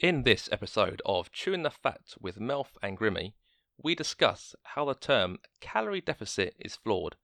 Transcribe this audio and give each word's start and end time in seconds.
In 0.00 0.22
this 0.22 0.48
episode 0.52 1.02
of 1.04 1.32
Chewing 1.32 1.64
the 1.64 1.72
Fat 1.72 2.14
with 2.20 2.38
Melf 2.38 2.68
and 2.80 2.96
Grimmy, 2.96 3.32
we 3.82 3.96
discuss 3.96 4.54
how 4.62 4.84
the 4.84 4.94
term 4.94 5.38
calorie 5.58 6.00
deficit 6.00 6.54
is 6.56 6.76
flawed. 6.76 7.16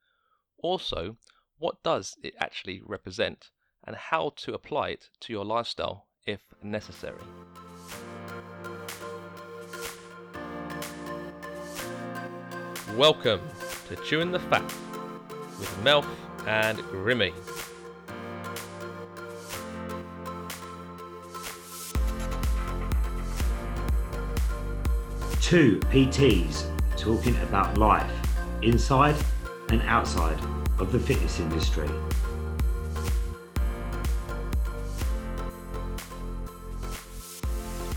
Also, 0.58 1.16
what 1.58 1.84
does 1.84 2.16
it 2.20 2.34
actually 2.40 2.82
represent 2.84 3.52
and 3.86 3.94
how 3.94 4.32
to 4.38 4.54
apply 4.54 4.88
it 4.88 5.08
to 5.20 5.32
your 5.32 5.44
lifestyle 5.44 6.08
if 6.26 6.40
necessary. 6.64 7.22
Welcome 12.96 13.40
to 13.88 13.94
Chewing 14.02 14.32
the 14.32 14.40
Fat 14.40 14.64
with 15.60 15.78
Melf 15.84 16.08
and 16.44 16.80
Grimmy. 16.80 17.32
Two 25.44 25.78
PTs 25.92 26.64
talking 26.96 27.36
about 27.42 27.76
life 27.76 28.10
inside 28.62 29.14
and 29.68 29.82
outside 29.82 30.38
of 30.78 30.90
the 30.90 30.98
fitness 30.98 31.38
industry. 31.38 31.86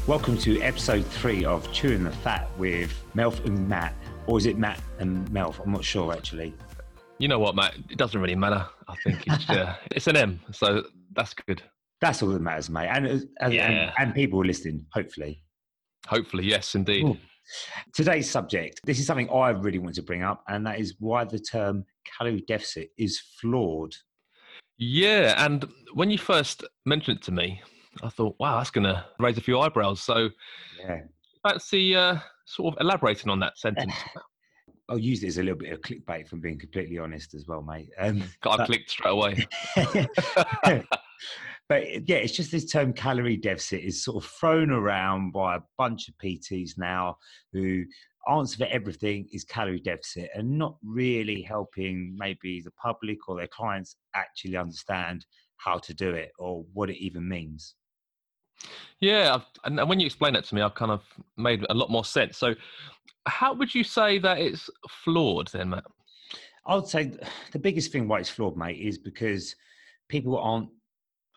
Welcome 0.05 0.37
to 0.39 0.61
episode 0.61 1.05
three 1.05 1.45
of 1.45 1.71
Chewing 1.71 2.03
the 2.03 2.11
Fat 2.11 2.49
with 2.57 2.93
Melf 3.15 3.43
and 3.45 3.65
Matt. 3.69 3.93
Or 4.25 4.37
is 4.37 4.45
it 4.45 4.57
Matt 4.57 4.81
and 4.99 5.25
Melf? 5.29 5.63
I'm 5.63 5.71
not 5.71 5.85
sure 5.85 6.11
actually. 6.11 6.53
You 7.17 7.29
know 7.29 7.39
what, 7.39 7.55
Matt? 7.55 7.75
It 7.89 7.97
doesn't 7.97 8.19
really 8.19 8.35
matter. 8.35 8.65
I 8.89 8.95
think 9.05 9.23
it's 9.25 9.49
uh, 9.49 9.73
it's 9.91 10.07
an 10.07 10.17
M, 10.17 10.41
so 10.51 10.83
that's 11.13 11.33
good. 11.33 11.61
That's 12.01 12.21
all 12.21 12.29
that 12.29 12.41
matters, 12.41 12.69
mate. 12.69 12.89
And, 12.91 13.07
uh, 13.07 13.25
and, 13.39 13.53
Yeah. 13.53 13.69
and, 13.71 13.93
and 13.97 14.13
people 14.13 14.43
listening, 14.43 14.85
hopefully. 14.91 15.41
Hopefully, 16.07 16.43
yes, 16.43 16.75
indeed. 16.75 17.03
Cool. 17.03 17.17
Today's 17.93 18.29
subject, 18.29 18.81
this 18.85 18.99
is 18.99 19.05
something 19.05 19.29
I 19.29 19.49
really 19.49 19.79
want 19.79 19.95
to 19.95 20.01
bring 20.03 20.23
up, 20.23 20.43
and 20.47 20.65
that 20.65 20.79
is 20.79 20.95
why 20.99 21.23
the 21.23 21.39
term 21.39 21.85
calorie 22.17 22.43
deficit 22.47 22.91
is 22.97 23.19
flawed. 23.39 23.95
Yeah, 24.77 25.43
and 25.45 25.65
when 25.93 26.09
you 26.11 26.17
first 26.17 26.63
mentioned 26.85 27.17
it 27.17 27.23
to 27.23 27.31
me, 27.31 27.61
I 28.03 28.09
thought, 28.09 28.35
wow, 28.39 28.57
that's 28.57 28.69
going 28.69 28.83
to 28.85 29.03
raise 29.19 29.37
a 29.37 29.41
few 29.41 29.59
eyebrows. 29.59 30.01
So, 30.01 30.29
Yeah. 30.79 31.01
fancy 31.47 31.95
uh, 31.95 32.19
sort 32.45 32.75
of 32.75 32.81
elaborating 32.81 33.29
on 33.29 33.39
that 33.39 33.57
sentence. 33.57 33.93
I'll 34.89 34.97
use 34.99 35.21
it 35.23 35.27
as 35.27 35.37
a 35.37 35.43
little 35.43 35.57
bit 35.57 35.73
of 35.73 35.81
clickbait, 35.81 36.27
from 36.29 36.39
being 36.39 36.57
completely 36.59 36.97
honest 36.97 37.33
as 37.33 37.45
well, 37.47 37.61
mate. 37.61 37.89
Um, 37.97 38.21
I 38.43 38.57
but- 38.57 38.65
clicked 38.67 38.89
straight 38.91 39.11
away. 39.11 39.47
but 41.69 41.83
eh, 41.83 41.99
yeah, 42.05 42.17
it's 42.17 42.33
just 42.33 42.51
this 42.51 42.69
term 42.69 42.93
calorie 42.93 43.37
deficit 43.37 43.81
is 43.81 44.03
sort 44.03 44.23
of 44.23 44.29
thrown 44.29 44.71
around 44.71 45.31
by 45.31 45.55
a 45.55 45.61
bunch 45.77 46.07
of 46.07 46.17
PTs 46.17 46.77
now 46.77 47.17
who 47.53 47.83
answer 48.29 48.57
for 48.57 48.65
everything 48.65 49.27
is 49.31 49.43
calorie 49.43 49.79
deficit 49.79 50.29
and 50.35 50.57
not 50.57 50.75
really 50.83 51.41
helping 51.41 52.15
maybe 52.17 52.61
the 52.61 52.71
public 52.71 53.29
or 53.29 53.37
their 53.37 53.47
clients 53.47 53.95
actually 54.15 54.57
understand 54.57 55.25
how 55.57 55.77
to 55.77 55.93
do 55.93 56.11
it 56.11 56.31
or 56.37 56.65
what 56.73 56.89
it 56.89 56.97
even 56.97 57.27
means. 57.27 57.75
Yeah, 58.99 59.35
I've, 59.35 59.45
and, 59.63 59.79
and 59.79 59.89
when 59.89 59.99
you 59.99 60.05
explain 60.05 60.33
that 60.33 60.43
to 60.45 60.55
me, 60.55 60.61
I've 60.61 60.75
kind 60.75 60.91
of 60.91 61.03
made 61.37 61.65
a 61.69 61.73
lot 61.73 61.89
more 61.91 62.05
sense. 62.05 62.37
So, 62.37 62.55
how 63.27 63.53
would 63.53 63.75
you 63.75 63.83
say 63.83 64.17
that 64.19 64.39
it's 64.39 64.69
flawed 64.89 65.49
then, 65.49 65.69
Matt? 65.69 65.83
I 66.65 66.75
would 66.75 66.87
say 66.87 67.13
the 67.51 67.59
biggest 67.59 67.91
thing 67.91 68.07
why 68.07 68.19
it's 68.19 68.29
flawed, 68.29 68.57
mate, 68.57 68.79
is 68.79 68.97
because 68.97 69.55
people 70.09 70.37
aren't, 70.37 70.69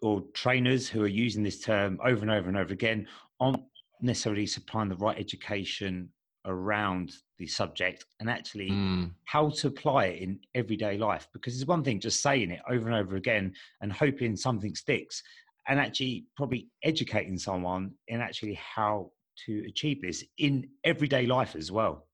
or 0.03 0.23
trainers 0.35 0.89
who 0.89 1.03
are 1.03 1.09
using 1.09 1.43
this 1.43 1.61
term 1.61 1.99
over 2.05 2.23
and 2.23 2.31
over 2.31 2.49
and 2.49 2.57
over 2.57 2.73
again, 2.73 3.07
aren't 3.39 3.63
necessarily 4.01 4.47
supplying 4.47 4.89
the 4.89 4.97
right 4.97 5.19
education 5.19 6.09
around 6.47 7.13
the 7.39 7.47
subject 7.47 8.05
and 8.19 8.31
actually 8.31 8.71
Mm, 8.71 9.11
how 9.25 9.51
to 9.51 9.69
apply 9.69 10.07
it 10.07 10.23
in 10.23 10.41
everyday 10.55 10.97
life. 10.97 11.29
Because 11.33 11.55
it's 11.55 11.69
one 11.69 11.85
thing 11.85 12.01
just 12.01 12.23
saying 12.23 12.51
it 12.51 12.61
over 12.69 12.89
and 12.89 12.97
over 12.97 13.17
again 13.17 13.53
and 13.81 13.93
hoping 13.93 14.37
something 14.37 14.75
sticks, 14.75 15.23
and 15.69 15.79
actually 15.79 16.25
probably 16.37 16.69
educating 16.83 17.39
someone 17.39 17.93
in 18.09 18.21
actually 18.21 18.55
how 18.55 19.13
to 19.47 19.65
achieve 19.69 20.03
this 20.03 20.25
in 20.39 20.69
everyday 20.85 21.27
life 21.27 21.55
as 21.57 21.71
well. 21.71 22.07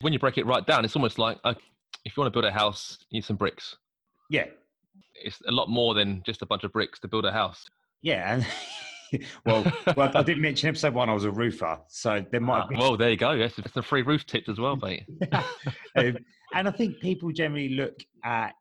when 0.00 0.12
you 0.12 0.18
break 0.18 0.38
it 0.38 0.46
right 0.46 0.66
down, 0.66 0.84
it's 0.84 0.96
almost 0.96 1.18
like 1.18 1.38
uh, 1.44 1.54
if 2.04 2.16
you 2.16 2.20
want 2.20 2.32
to 2.32 2.40
build 2.40 2.44
a 2.44 2.50
house, 2.52 2.98
you 3.10 3.18
need 3.18 3.24
some 3.24 3.36
bricks. 3.36 3.76
Yeah, 4.30 4.46
It's 5.14 5.40
a 5.48 5.52
lot 5.52 5.68
more 5.68 5.94
than 5.94 6.22
just 6.24 6.42
a 6.42 6.46
bunch 6.46 6.64
of 6.64 6.72
bricks 6.72 7.00
to 7.00 7.08
build 7.08 7.24
a 7.24 7.32
house. 7.32 7.64
Yeah, 8.02 8.34
and 9.12 9.22
well, 9.46 9.64
well, 9.96 10.10
I 10.14 10.22
didn't 10.22 10.42
mention 10.42 10.68
episode 10.68 10.94
one. 10.94 11.08
I 11.08 11.14
was 11.14 11.24
a 11.24 11.30
roofer, 11.30 11.78
so 11.88 12.24
there 12.30 12.40
might 12.40 12.60
have 12.60 12.68
been. 12.68 12.78
well, 12.78 12.96
there 12.96 13.10
you 13.10 13.16
go. 13.16 13.32
Yes, 13.32 13.58
it's 13.58 13.76
a 13.76 13.82
free 13.82 14.02
roof 14.02 14.26
tip 14.26 14.48
as 14.48 14.58
well, 14.60 14.76
mate. 14.82 15.04
um, 15.96 16.16
and 16.54 16.68
I 16.68 16.70
think 16.70 17.00
people 17.00 17.30
generally 17.32 17.70
look 17.70 17.98
at 18.24 18.54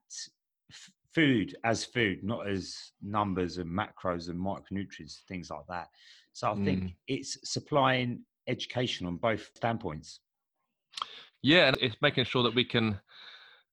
f- 0.72 0.90
food 1.14 1.56
as 1.64 1.84
food, 1.86 2.24
not 2.24 2.48
as 2.48 2.92
numbers 3.02 3.58
and 3.58 3.70
macros 3.70 4.30
and 4.30 4.40
micronutrients, 4.40 5.20
things 5.28 5.50
like 5.50 5.66
that. 5.70 5.88
So 6.34 6.52
I 6.52 6.56
think 6.64 6.84
Mm. 6.84 6.96
it's 7.08 7.38
supplying 7.50 8.22
education 8.48 9.08
on 9.08 9.18
both 9.18 9.50
standpoints. 9.56 10.20
Yeah, 11.42 11.68
and 11.68 11.78
it's 11.80 11.96
making 12.02 12.26
sure 12.26 12.44
that 12.44 12.56
we 12.56 12.66
can 12.66 13.00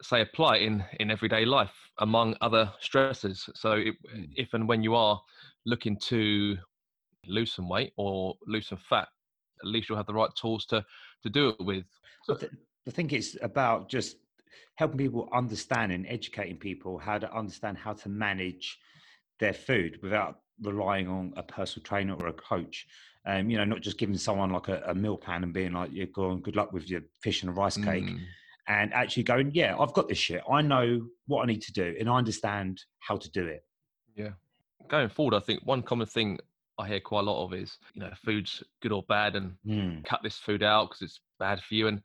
say 0.02 0.20
apply 0.22 0.58
in 0.58 0.84
in 1.00 1.10
everyday 1.10 1.44
life 1.44 1.74
among 1.98 2.36
other 2.40 2.72
stresses. 2.80 3.48
So 3.54 3.72
it, 3.72 3.94
Mm. 4.14 4.32
if 4.36 4.54
and 4.54 4.68
when 4.68 4.82
you 4.82 4.94
are 4.94 5.20
looking 5.64 5.96
to 6.08 6.56
lose 7.26 7.52
some 7.52 7.68
weight 7.68 7.92
or 7.96 8.34
lose 8.46 8.68
some 8.68 8.78
fat, 8.78 9.08
at 9.60 9.66
least 9.66 9.88
you'll 9.88 9.98
have 9.98 10.06
the 10.06 10.14
right 10.14 10.30
tools 10.36 10.66
to 10.66 10.84
to 11.22 11.30
do 11.30 11.50
it 11.50 11.60
with. 11.60 11.86
I, 12.28 12.34
th- 12.34 12.52
I 12.86 12.90
think 12.90 13.12
it's 13.12 13.36
about 13.42 13.88
just 13.88 14.16
helping 14.76 14.98
people 14.98 15.28
understand 15.32 15.92
and 15.92 16.06
educating 16.06 16.58
people 16.58 16.98
how 16.98 17.18
to 17.18 17.32
understand 17.32 17.78
how 17.78 17.92
to 17.94 18.08
manage 18.08 18.78
their 19.38 19.52
food 19.52 20.00
without 20.02 20.40
relying 20.60 21.08
on 21.08 21.32
a 21.36 21.42
personal 21.42 21.84
trainer 21.84 22.14
or 22.14 22.28
a 22.28 22.32
coach. 22.32 22.86
Um, 23.24 23.50
you 23.50 23.56
know, 23.56 23.64
not 23.64 23.82
just 23.82 23.98
giving 23.98 24.16
someone 24.16 24.50
like 24.50 24.68
a, 24.68 24.82
a 24.86 24.94
meal 24.94 25.16
plan 25.16 25.44
and 25.44 25.54
being 25.54 25.72
like, 25.72 25.92
"You're 25.92 26.06
going, 26.06 26.42
good 26.42 26.56
luck 26.56 26.72
with 26.72 26.90
your 26.90 27.02
fish 27.20 27.42
and 27.42 27.50
a 27.50 27.52
rice 27.52 27.78
cake," 27.78 28.14
Mm, 28.14 28.34
and 28.68 28.92
actually 28.92 29.24
going, 29.24 29.50
"Yeah, 29.52 29.76
I've 29.78 29.92
got 29.92 30.08
this 30.08 30.18
shit. 30.18 30.42
I 30.50 30.62
know 30.62 31.08
what 31.26 31.42
I 31.42 31.46
need 31.46 31.62
to 31.62 31.72
do, 31.72 31.96
and 31.98 32.08
I 32.08 32.16
understand 32.16 32.82
how 33.00 33.16
to 33.16 33.30
do 33.30 33.46
it." 33.46 33.64
yeah. 34.14 34.30
Going 34.88 35.08
forward, 35.08 35.34
I 35.34 35.40
think 35.40 35.62
one 35.64 35.82
common 35.82 36.06
thing 36.06 36.38
I 36.78 36.88
hear 36.88 37.00
quite 37.00 37.20
a 37.20 37.30
lot 37.30 37.44
of 37.44 37.54
is, 37.54 37.78
you 37.94 38.00
know, 38.00 38.10
food's 38.24 38.62
good 38.80 38.92
or 38.92 39.02
bad, 39.04 39.36
and 39.36 39.56
Mm, 39.66 40.04
cut 40.04 40.20
this 40.22 40.38
food 40.38 40.62
out 40.62 40.88
because 40.90 41.02
it's 41.02 41.20
bad 41.38 41.62
for 41.62 41.74
you. 41.74 41.88
And 41.88 42.02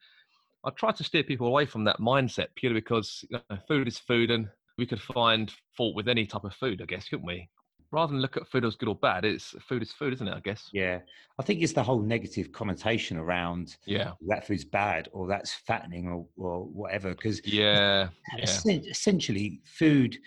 I 0.65 0.69
try 0.71 0.91
to 0.91 1.03
steer 1.03 1.23
people 1.23 1.47
away 1.47 1.65
from 1.65 1.83
that 1.85 1.99
mindset 1.99 2.47
purely 2.55 2.75
because 2.75 3.25
you 3.29 3.39
know, 3.49 3.57
food 3.67 3.87
is 3.87 3.99
food 3.99 4.31
and 4.31 4.49
we 4.77 4.85
could 4.85 5.01
find 5.01 5.51
fault 5.75 5.95
with 5.95 6.07
any 6.07 6.25
type 6.25 6.43
of 6.43 6.53
food, 6.53 6.81
I 6.81 6.85
guess, 6.85 7.09
couldn't 7.09 7.25
we? 7.25 7.49
Rather 7.91 8.11
than 8.11 8.21
look 8.21 8.35
at 8.37 8.47
food 8.47 8.65
as 8.65 8.75
good 8.75 8.89
or 8.89 8.95
bad, 8.95 9.23
it's 9.23 9.55
food 9.61 9.81
is 9.81 9.93
food, 9.93 10.13
isn't 10.13 10.27
it? 10.27 10.33
I 10.33 10.41
guess. 10.41 10.69
Yeah, 10.73 10.99
I 11.39 11.43
think 11.43 11.61
it's 11.61 11.73
the 11.73 11.83
whole 11.83 12.01
negative 12.01 12.51
connotation 12.51 13.17
around 13.17 13.77
Yeah. 13.85 14.11
that 14.27 14.45
food's 14.45 14.65
bad 14.65 15.07
or 15.13 15.27
that's 15.27 15.53
fattening 15.53 16.07
or, 16.09 16.27
or 16.35 16.65
whatever. 16.65 17.11
Because 17.11 17.41
Yeah. 17.45 18.09
Yeah. 18.37 18.59
Essentially 18.89 19.61
food 19.63 20.17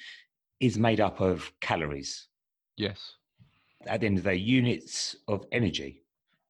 is 0.60 0.78
made 0.78 1.00
up 1.00 1.20
of 1.20 1.52
calories 1.60 2.28
Yes. 2.76 3.16
at 3.86 4.00
the 4.00 4.06
end 4.06 4.18
of 4.18 4.24
the 4.24 4.30
day 4.30 4.36
units 4.36 5.16
of 5.28 5.44
energy 5.52 6.02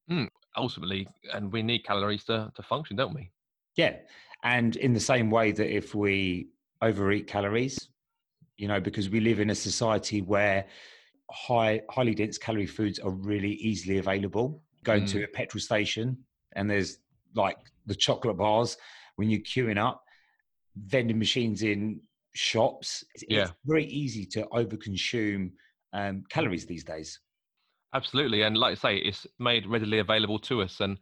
hmm, 0.09 0.25
Ultimately, 0.57 1.09
and 1.33 1.53
we 1.53 1.63
need 1.63 1.85
calories 1.85 2.25
to, 2.25 2.53
to 2.55 2.63
function, 2.63 2.97
don't 2.97 3.15
we? 3.15 3.31
yeah 3.77 3.97
and 4.43 4.75
in 4.77 4.93
the 4.93 5.01
same 5.01 5.31
way 5.31 5.53
that 5.53 5.73
if 5.75 5.95
we 5.95 6.49
overeat 6.83 7.27
calories 7.29 7.89
you 8.57 8.67
know 8.67 8.81
because 8.81 9.09
we 9.09 9.21
live 9.21 9.39
in 9.39 9.51
a 9.51 9.55
society 9.55 10.23
where 10.23 10.67
high 11.33 11.81
highly 11.91 12.15
dense 12.15 12.39
calorie 12.39 12.67
foods 12.67 12.99
are 12.99 13.11
really 13.11 13.53
easily 13.53 13.99
available 13.99 14.63
going 14.85 15.05
to 15.05 15.23
a 15.25 15.29
petrol 15.29 15.61
station 15.61 16.17
and 16.57 16.71
there's 16.71 16.99
like 17.35 17.57
the 17.87 17.95
chocolate 17.95 18.37
bars 18.37 18.77
when 19.17 19.29
you're 19.31 19.41
queuing 19.41 19.79
up 19.79 20.03
vending 20.87 21.19
machines 21.19 21.63
in 21.63 22.01
shops 22.35 23.05
it's, 23.15 23.23
it's 23.25 23.33
Yeah. 23.33 23.51
very 23.65 23.85
easy 23.87 24.25
to 24.27 24.47
overconsume 24.53 25.51
um, 25.93 26.25
calories 26.31 26.67
these 26.67 26.85
days 26.85 27.21
Absolutely. 27.93 28.43
And 28.43 28.57
like 28.57 28.73
I 28.73 28.75
say, 28.75 28.97
it's 28.99 29.27
made 29.39 29.67
readily 29.67 29.99
available 29.99 30.39
to 30.41 30.63
us 30.63 30.81
and 30.81 30.97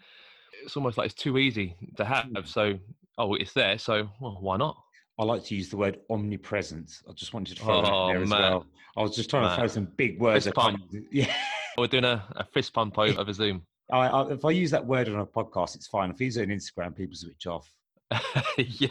it's 0.62 0.76
almost 0.76 0.96
like 0.96 1.06
it's 1.06 1.14
too 1.14 1.38
easy 1.38 1.76
to 1.96 2.04
have. 2.04 2.26
Mm. 2.26 2.48
So, 2.48 2.78
oh, 3.18 3.34
it's 3.34 3.52
there. 3.52 3.78
So, 3.78 4.08
well, 4.20 4.38
why 4.40 4.56
not? 4.56 4.76
I 5.18 5.24
like 5.24 5.44
to 5.44 5.54
use 5.56 5.68
the 5.68 5.76
word 5.76 5.98
omnipresent. 6.10 7.02
I 7.08 7.12
just 7.12 7.34
wanted 7.34 7.56
to 7.56 7.62
throw 7.64 7.82
that 7.82 7.92
Oh, 7.92 8.08
in 8.08 8.14
there 8.14 8.22
as 8.22 8.28
man. 8.30 8.40
well. 8.40 8.66
I 8.96 9.02
was 9.02 9.16
just 9.16 9.30
trying 9.30 9.48
to 9.48 9.54
throw 9.56 9.66
some 9.66 9.86
big 9.96 10.20
words. 10.20 10.44
Fist 10.46 10.56
can't. 10.56 10.80
Yeah. 11.12 11.32
We're 11.76 11.86
doing 11.88 12.04
a, 12.04 12.24
a 12.36 12.44
fist 12.44 12.72
pump 12.72 12.98
over, 12.98 13.20
over 13.20 13.32
Zoom. 13.32 13.62
I, 13.92 14.08
I, 14.08 14.30
if 14.32 14.44
I 14.44 14.50
use 14.50 14.70
that 14.72 14.84
word 14.84 15.08
on 15.08 15.18
a 15.20 15.26
podcast, 15.26 15.74
it's 15.76 15.86
fine. 15.86 16.10
If 16.10 16.16
I 16.20 16.24
use 16.24 16.36
it 16.36 16.42
on 16.42 16.48
Instagram, 16.48 16.96
people 16.96 17.16
switch 17.16 17.46
off. 17.46 17.70
yeah. 18.56 18.88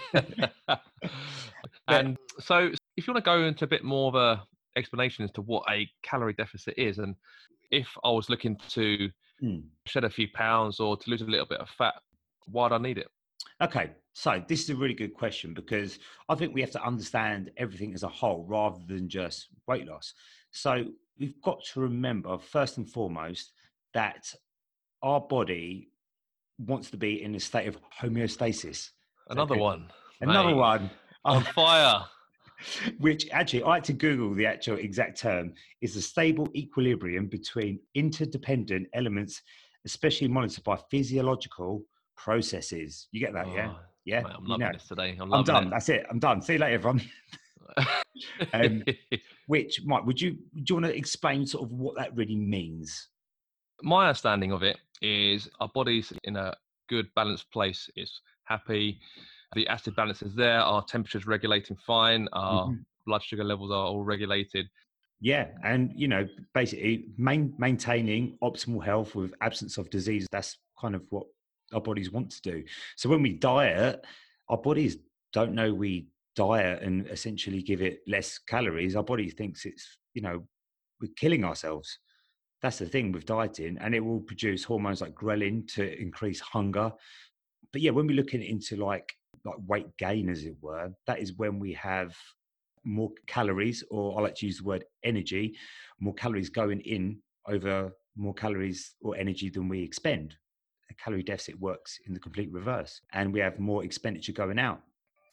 and 1.87 2.17
so, 2.39 2.69
if 2.97 3.07
you 3.07 3.13
want 3.13 3.23
to 3.23 3.29
go 3.29 3.43
into 3.43 3.65
a 3.65 3.67
bit 3.67 3.83
more 3.83 4.09
of 4.09 4.15
a 4.15 4.43
explanation 4.77 5.23
as 5.23 5.31
to 5.31 5.41
what 5.41 5.63
a 5.71 5.89
calorie 6.03 6.33
deficit 6.33 6.73
is, 6.77 6.97
and 6.99 7.15
if 7.71 7.87
I 8.03 8.09
was 8.11 8.29
looking 8.29 8.57
to 8.69 9.09
Hmm. 9.39 9.59
shed 9.85 10.03
a 10.03 10.09
few 10.09 10.27
pounds 10.33 10.79
or 10.79 10.97
to 10.97 11.09
lose 11.11 11.21
a 11.21 11.25
little 11.25 11.45
bit 11.45 11.59
of 11.59 11.69
fat, 11.69 11.93
why'd 12.47 12.71
I 12.71 12.79
need 12.79 12.97
it? 12.97 13.07
Okay, 13.61 13.91
so 14.13 14.43
this 14.47 14.63
is 14.63 14.69
a 14.69 14.75
really 14.75 14.93
good 14.93 15.13
question 15.13 15.53
because 15.53 15.99
I 16.29 16.35
think 16.35 16.53
we 16.53 16.61
have 16.61 16.71
to 16.71 16.83
understand 16.83 17.51
everything 17.57 17.93
as 17.93 18.03
a 18.03 18.07
whole 18.07 18.45
rather 18.47 18.79
than 18.87 19.09
just 19.09 19.47
weight 19.67 19.87
loss. 19.87 20.13
So 20.51 20.85
we've 21.19 21.39
got 21.41 21.63
to 21.73 21.81
remember, 21.81 22.37
first 22.37 22.77
and 22.77 22.89
foremost, 22.89 23.51
that 23.93 24.33
our 25.03 25.21
body 25.21 25.89
wants 26.59 26.89
to 26.91 26.97
be 26.97 27.21
in 27.23 27.35
a 27.35 27.39
state 27.39 27.67
of 27.67 27.77
homeostasis. 28.01 28.89
Another 29.29 29.53
Okay. 29.53 29.61
one. 29.61 29.91
Another 30.21 30.49
mate. 30.49 30.55
one, 30.55 30.89
on 31.25 31.43
fire. 31.55 32.03
which 32.99 33.27
actually 33.31 33.61
I 33.63 33.75
had 33.75 33.83
to 33.85 33.93
Google 33.93 34.33
the 34.33 34.47
actual 34.47 34.77
exact 34.77 35.19
term, 35.19 35.53
is 35.81 35.95
a 35.95 36.01
stable 36.01 36.49
equilibrium 36.55 37.27
between 37.27 37.79
interdependent 37.93 38.87
elements, 38.93 39.43
especially 39.85 40.27
monitored 40.27 40.63
by 40.63 40.77
physiological 40.89 41.83
processes. 42.17 43.07
You 43.11 43.19
get 43.19 43.33
that, 43.33 43.47
yeah? 43.47 43.73
Oh, 43.73 43.79
Yeah. 44.05 44.21
mate, 44.23 44.33
I'm 44.37 44.43
you 44.43 44.49
loving 44.49 44.65
know. 44.67 44.73
this 44.73 44.87
today. 44.87 45.17
I'm, 45.19 45.33
I'm 45.33 45.43
done. 45.43 45.69
That's 45.69 45.89
it. 45.89 46.05
I'm 46.09 46.19
done. 46.19 46.41
See 46.41 46.53
you 46.53 46.59
later, 46.59 46.75
everyone. 46.75 47.01
Um. 48.53 48.83
Which, 49.47 49.81
Mike, 49.85 50.05
would 50.05 50.19
you 50.19 50.31
do 50.31 50.63
you 50.69 50.75
want 50.75 50.85
to 50.87 50.97
explain 50.97 51.45
sort 51.45 51.63
of 51.65 51.71
what 51.71 51.95
that 51.97 52.15
really 52.15 52.35
means? 52.35 53.09
My 53.83 54.07
understanding 54.07 54.51
of 54.51 54.63
it 54.63 54.77
is 55.01 55.47
our 55.59 55.69
body's 55.73 56.11
in 56.23 56.35
a 56.35 56.53
good 56.89 57.07
balanced 57.15 57.51
place. 57.51 57.87
It's 57.95 58.21
happy. 58.45 58.99
The 59.55 59.67
acid 59.67 59.95
balance 59.95 60.23
is 60.23 60.33
there. 60.33 60.59
Our 60.59 60.83
temperature's 60.85 61.27
regulating 61.27 61.77
fine. 61.85 62.27
Our 62.33 62.67
Mhm. 62.69 62.85
blood 63.05 63.21
sugar 63.23 63.43
levels 63.43 63.69
are 63.71 63.85
all 63.85 64.03
regulated. 64.03 64.67
Yeah, 65.21 65.51
and 65.63 65.93
you 65.95 66.07
know, 66.07 66.27
basically 66.55 67.09
main, 67.17 67.53
maintaining 67.59 68.37
optimal 68.41 68.83
health 68.83 69.13
with 69.15 69.33
absence 69.41 69.77
of 69.77 69.89
disease. 69.91 70.27
That's 70.31 70.57
kind 70.81 70.95
of 70.95 71.03
what 71.11 71.27
our 71.73 71.81
bodies 71.81 72.11
want 72.11 72.31
to 72.31 72.41
do. 72.41 72.63
So 72.95 73.09
when 73.09 73.21
we 73.21 73.33
diet, 73.33 74.05
our 74.49 74.57
bodies 74.57 74.97
don't 75.33 75.53
know 75.53 75.73
we 75.73 76.07
diet 76.35 76.81
and 76.83 77.07
essentially 77.07 77.61
give 77.61 77.81
it 77.81 77.99
less 78.07 78.37
calories. 78.37 78.95
Our 78.95 79.03
body 79.03 79.29
thinks 79.29 79.65
it's 79.65 79.97
you 80.13 80.21
know 80.21 80.47
we're 81.01 81.11
killing 81.15 81.43
ourselves. 81.43 81.99
That's 82.61 82.79
the 82.79 82.85
thing 82.85 83.11
with 83.11 83.25
dieting, 83.25 83.77
and 83.81 83.93
it 83.93 83.99
will 83.99 84.21
produce 84.21 84.63
hormones 84.63 85.01
like 85.01 85.13
ghrelin 85.13 85.67
to 85.75 85.99
increase 86.01 86.39
hunger. 86.39 86.91
But 87.71 87.81
yeah, 87.81 87.91
when 87.91 88.07
we're 88.07 88.15
looking 88.15 88.43
into 88.43 88.77
like 88.77 89.11
like 89.45 89.57
weight 89.67 89.97
gain, 89.97 90.29
as 90.29 90.43
it 90.43 90.55
were, 90.61 90.89
that 91.05 91.19
is 91.19 91.33
when 91.33 91.59
we 91.59 91.73
have 91.73 92.15
more 92.83 93.11
calories, 93.27 93.83
or 93.91 94.17
I 94.17 94.21
like 94.21 94.35
to 94.35 94.45
use 94.45 94.59
the 94.59 94.63
word 94.63 94.85
energy, 95.03 95.55
more 95.99 96.13
calories 96.13 96.49
going 96.49 96.81
in 96.81 97.19
over 97.47 97.91
more 98.15 98.33
calories 98.33 98.95
or 99.01 99.15
energy 99.15 99.49
than 99.49 99.69
we 99.69 99.81
expend. 99.81 100.35
A 100.89 100.93
calorie 100.93 101.23
deficit 101.23 101.59
works 101.59 101.99
in 102.05 102.13
the 102.13 102.19
complete 102.19 102.51
reverse, 102.51 103.01
and 103.13 103.33
we 103.33 103.39
have 103.39 103.59
more 103.59 103.83
expenditure 103.83 104.31
going 104.31 104.59
out. 104.59 104.81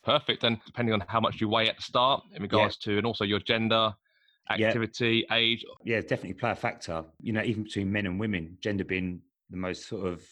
Perfect. 0.03 0.45
And 0.45 0.59
depending 0.67 0.93
on 0.93 1.03
how 1.09 1.21
much 1.21 1.41
you 1.41 1.49
weigh 1.49 1.69
at 1.69 1.77
the 1.77 1.83
start, 1.83 2.25
in 2.35 2.43
regards 2.43 2.77
to, 2.79 2.99
and 2.99 3.07
also 3.07 3.25
your 3.25 3.41
gender, 3.41 3.95
Yeah. 4.59 4.67
activity, 4.67 5.25
age. 5.33 5.65
Yeah, 5.85 6.01
definitely 6.03 6.35
play 6.35 6.51
a 6.51 6.55
factor. 6.55 7.05
You 7.21 7.33
know, 7.33 7.43
even 7.43 7.63
between 7.65 7.91
men 7.91 8.05
and 8.05 8.21
women, 8.21 8.59
gender 8.61 8.85
being 8.85 9.23
the 9.49 9.57
most 9.57 9.87
sort 9.87 10.07
of 10.07 10.23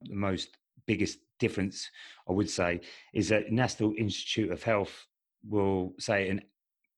the 0.00 0.14
most 0.14 0.56
biggest 0.86 1.18
difference, 1.38 1.90
I 2.28 2.32
would 2.32 2.48
say, 2.48 2.80
is 3.12 3.28
that 3.28 3.52
National 3.52 3.92
Institute 3.98 4.50
of 4.50 4.62
Health 4.62 5.06
will 5.46 5.94
say 5.98 6.28
an 6.30 6.42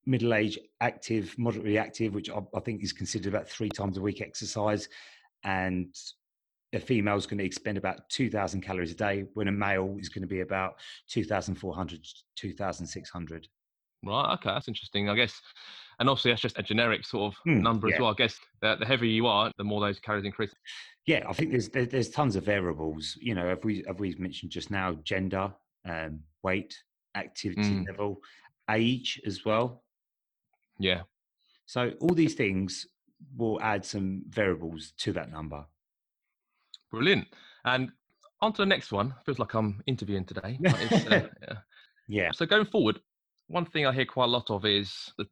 middle-aged, 0.05 0.59
active, 0.81 1.35
moderately 1.37 1.77
active, 1.77 2.13
which 2.13 2.29
I, 2.29 2.39
I 2.53 2.59
think 2.59 2.83
is 2.83 2.93
considered 2.93 3.33
about 3.33 3.49
three 3.49 3.69
times 3.69 3.97
a 3.97 4.01
week 4.01 4.21
exercise, 4.21 4.87
and 5.43 5.93
a 6.75 6.79
female 6.79 7.15
is 7.15 7.25
going 7.25 7.37
to 7.39 7.45
expend 7.45 7.77
about 7.77 8.07
2,000 8.09 8.61
calories 8.61 8.91
a 8.91 8.95
day, 8.95 9.25
when 9.33 9.47
a 9.47 9.51
male 9.51 9.95
is 9.99 10.09
going 10.09 10.21
to 10.21 10.27
be 10.27 10.41
about 10.41 10.75
2,400, 11.09 12.05
2,600. 12.35 13.47
Right. 14.03 14.33
Okay. 14.33 14.49
That's 14.49 14.67
interesting. 14.67 15.09
I 15.09 15.15
guess. 15.15 15.41
And 15.99 16.09
also, 16.09 16.29
that's 16.29 16.41
just 16.41 16.59
a 16.59 16.63
generic 16.63 17.05
sort 17.05 17.33
of 17.33 17.39
Hmm, 17.43 17.61
number 17.61 17.87
as 17.87 17.99
well. 17.99 18.11
I 18.11 18.15
guess 18.15 18.37
the, 18.61 18.75
the 18.75 18.85
heavier 18.85 19.09
you 19.09 19.25
are, 19.27 19.51
the 19.57 19.63
more 19.63 19.79
those 19.81 19.99
calories 19.99 20.25
increase. 20.25 20.53
Yeah, 21.07 21.23
I 21.27 21.33
think 21.33 21.51
there's 21.51 21.69
there, 21.69 21.85
there's 21.85 22.09
tons 22.09 22.35
of 22.35 22.43
variables. 22.43 23.17
You 23.21 23.33
know, 23.33 23.47
have 23.47 23.63
we 23.63 23.83
have 23.87 23.99
we 23.99 24.13
mentioned 24.19 24.51
just 24.51 24.69
now 24.69 24.93
gender, 25.03 25.53
um, 25.85 26.19
weight, 26.43 26.77
activity 27.15 27.61
Mm. 27.61 27.87
level, 27.87 28.19
age 28.69 29.21
as 29.25 29.45
well. 29.45 29.83
Yeah. 30.77 31.03
So 31.65 31.93
all 32.01 32.13
these 32.13 32.35
things 32.35 32.85
will 33.35 33.59
add 33.61 33.85
some 33.85 34.23
variables 34.27 34.91
to 34.97 35.13
that 35.13 35.31
number. 35.31 35.65
Brilliant. 36.91 37.27
And 37.65 37.91
on 38.41 38.53
to 38.53 38.61
the 38.61 38.65
next 38.65 38.91
one. 38.91 39.13
Feels 39.25 39.39
like 39.39 39.53
I'm 39.53 39.81
interviewing 39.87 40.25
today. 40.25 40.59
uh, 40.65 40.89
yeah. 41.41 41.57
Yeah. 42.07 42.31
So 42.31 42.45
going 42.45 42.65
forward, 42.65 42.99
one 43.47 43.65
thing 43.65 43.85
I 43.85 43.91
hear 43.93 44.05
quite 44.05 44.25
a 44.25 44.27
lot 44.27 44.49
of 44.49 44.65
is 44.65 45.13
the 45.17 45.25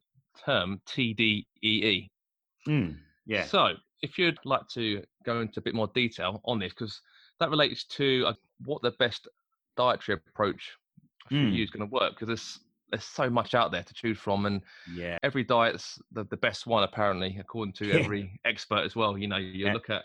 term 0.44 0.80
TDEE. 0.86 2.08
Mm, 2.68 2.96
yeah. 3.26 3.44
So 3.44 3.74
if 4.02 4.18
you'd 4.18 4.38
like 4.44 4.66
to 4.74 5.02
go 5.24 5.40
into 5.40 5.60
a 5.60 5.62
bit 5.62 5.74
more 5.74 5.88
detail 5.94 6.40
on 6.44 6.58
this, 6.58 6.72
because 6.72 7.00
that 7.40 7.50
relates 7.50 7.84
to 7.84 8.24
uh, 8.26 8.34
what 8.64 8.82
the 8.82 8.92
best 8.92 9.28
dietary 9.76 10.18
approach 10.28 10.72
for 11.28 11.34
Mm. 11.36 11.54
you 11.54 11.62
is 11.64 11.70
going 11.70 11.88
to 11.88 11.92
work, 11.92 12.12
because 12.14 12.26
there's 12.28 12.60
there's 12.90 13.04
so 13.04 13.30
much 13.30 13.54
out 13.54 13.72
there 13.72 13.82
to 13.82 13.94
choose 13.94 14.18
from, 14.18 14.44
and 14.46 14.62
Yeah. 14.94 15.16
every 15.22 15.42
diet's 15.42 15.98
the, 16.12 16.24
the 16.24 16.36
best 16.36 16.66
one 16.66 16.82
apparently, 16.84 17.36
according 17.40 17.72
to 17.74 17.84
Yeah. 17.88 17.98
every 18.00 18.38
expert 18.44 18.84
as 18.84 18.94
well. 18.94 19.16
You 19.16 19.28
know, 19.28 19.38
you 19.38 19.66
Yeah. 19.66 19.72
look 19.72 19.88
at 19.90 20.04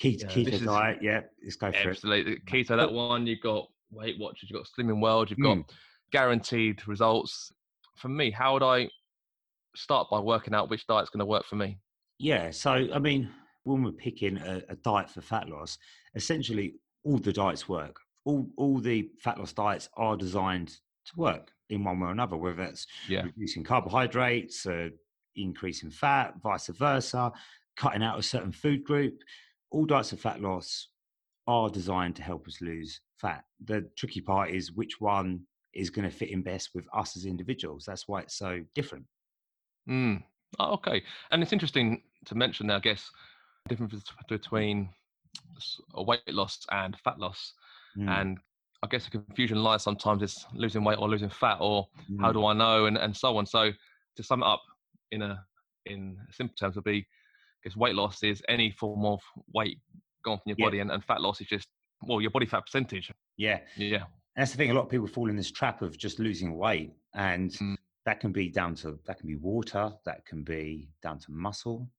Keto, 0.00 0.22
Yeah, 0.22 0.28
keto 0.28 0.44
this 0.46 0.54
is- 0.54 0.66
diet. 0.66 0.98
Yeah. 1.02 1.20
Let's 1.42 1.56
go 1.56 1.70
for 1.72 1.78
it. 1.78 1.86
absolutely 1.88 2.36
keto 2.40 2.76
that 2.76 2.92
one. 2.92 3.26
You've 3.26 3.40
got 3.42 3.68
Weight 3.90 4.18
Watchers, 4.18 4.48
you've 4.50 4.58
got 4.62 4.68
Slimming 4.68 5.00
World, 5.00 5.30
you've 5.30 5.40
got 5.40 5.58
Mm. 5.58 5.70
guaranteed 6.12 6.86
results. 6.88 7.52
For 7.96 8.08
me, 8.08 8.30
how 8.30 8.54
would 8.54 8.62
I 8.62 8.88
start 9.76 10.08
by 10.10 10.18
working 10.20 10.54
out 10.54 10.70
which 10.70 10.86
diet's 10.86 11.10
going 11.10 11.18
to 11.20 11.26
work 11.26 11.44
for 11.44 11.56
me? 11.56 11.78
Yeah. 12.18 12.50
So, 12.50 12.88
I 12.92 12.98
mean, 12.98 13.30
when 13.64 13.82
we're 13.82 13.92
picking 13.92 14.38
a, 14.38 14.62
a 14.68 14.76
diet 14.76 15.10
for 15.10 15.20
fat 15.20 15.48
loss, 15.48 15.76
essentially 16.14 16.76
all 17.04 17.18
the 17.18 17.32
diets 17.32 17.68
work. 17.68 18.00
All, 18.24 18.48
all 18.56 18.78
the 18.78 19.10
fat 19.20 19.38
loss 19.38 19.52
diets 19.52 19.88
are 19.96 20.16
designed 20.16 20.68
to 21.06 21.12
work 21.16 21.52
in 21.68 21.84
one 21.84 22.00
way 22.00 22.08
or 22.08 22.12
another, 22.12 22.36
whether 22.36 22.56
that's 22.56 22.86
Yeah. 23.08 23.22
reducing 23.22 23.64
carbohydrates, 23.64 24.66
uh, 24.66 24.90
increasing 25.36 25.90
fat, 25.90 26.34
vice 26.42 26.68
versa, 26.68 27.32
cutting 27.76 28.02
out 28.02 28.18
a 28.18 28.22
certain 28.22 28.52
food 28.52 28.84
group. 28.84 29.18
All 29.70 29.84
diets 29.84 30.12
of 30.12 30.20
fat 30.20 30.40
loss 30.40 30.88
are 31.46 31.70
designed 31.70 32.16
to 32.16 32.22
help 32.22 32.46
us 32.46 32.60
lose 32.60 33.00
fat. 33.18 33.44
The 33.64 33.88
tricky 33.96 34.20
part 34.20 34.50
is 34.50 34.72
which 34.72 35.00
one 35.00 35.40
is 35.74 35.90
going 35.90 36.08
to 36.08 36.14
fit 36.14 36.30
in 36.30 36.42
best 36.42 36.70
with 36.74 36.86
us 36.92 37.16
as 37.16 37.24
individuals. 37.24 37.84
That's 37.86 38.08
why 38.08 38.20
it's 38.20 38.36
so 38.36 38.60
different. 38.74 39.04
Mm. 39.88 40.22
Oh, 40.58 40.72
okay. 40.74 41.02
And 41.30 41.42
it's 41.42 41.52
interesting 41.52 42.02
to 42.26 42.34
mention 42.34 42.66
there, 42.66 42.76
I 42.76 42.80
guess, 42.80 43.08
the 43.68 43.76
difference 43.76 44.04
between 44.28 44.90
weight 45.94 46.20
loss 46.28 46.58
and 46.70 46.96
fat 47.04 47.18
loss. 47.18 47.54
Mm, 47.96 48.08
And 48.08 48.38
I 48.82 48.86
guess 48.88 49.04
the 49.04 49.10
confusion 49.10 49.62
lies 49.62 49.82
sometimes 49.82 50.22
is 50.22 50.46
losing 50.54 50.84
weight 50.84 50.98
or 50.98 51.08
losing 51.08 51.30
fat, 51.30 51.58
or 51.60 51.86
how 52.20 52.30
mm. 52.30 52.32
do 52.32 52.46
I 52.46 52.52
know, 52.52 52.86
and, 52.86 52.96
and 52.96 53.16
so 53.16 53.36
on. 53.36 53.46
So 53.46 53.70
to 54.16 54.22
sum 54.22 54.42
it 54.42 54.46
up 54.46 54.62
in 55.12 55.22
a 55.22 55.44
in 55.86 56.18
simple 56.30 56.54
terms, 56.56 56.76
would 56.76 56.84
be, 56.84 57.06
Guess 57.64 57.76
weight 57.76 57.94
loss 57.94 58.22
is 58.22 58.42
any 58.48 58.70
form 58.70 59.04
of 59.04 59.20
weight 59.52 59.78
gone 60.24 60.38
from 60.38 60.50
your 60.50 60.56
Yeah. 60.58 60.66
body, 60.66 60.78
and, 60.80 60.90
and 60.90 61.04
fat 61.04 61.20
loss 61.20 61.40
is 61.40 61.46
just 61.46 61.68
well 62.02 62.20
your 62.20 62.30
body 62.30 62.46
fat 62.46 62.64
percentage. 62.66 63.10
Yeah. 63.36 63.60
Yeah. 63.76 64.04
That's 64.36 64.52
the 64.52 64.56
thing. 64.56 64.70
A 64.70 64.74
lot 64.74 64.84
of 64.84 64.88
people 64.88 65.06
fall 65.06 65.28
in 65.28 65.36
this 65.36 65.50
trap 65.50 65.82
of 65.82 65.98
just 65.98 66.18
losing 66.18 66.56
weight, 66.56 66.92
and 67.14 67.50
Mm. 67.50 67.76
that 68.06 68.20
can 68.20 68.32
be 68.32 68.48
down 68.48 68.74
to 68.76 68.98
that 69.06 69.18
can 69.18 69.26
be 69.28 69.36
water, 69.36 69.92
that 70.04 70.24
can 70.26 70.42
be 70.42 70.88
down 71.02 71.18
to 71.20 71.32
muscle. 71.32 71.88
uh, 71.90 71.96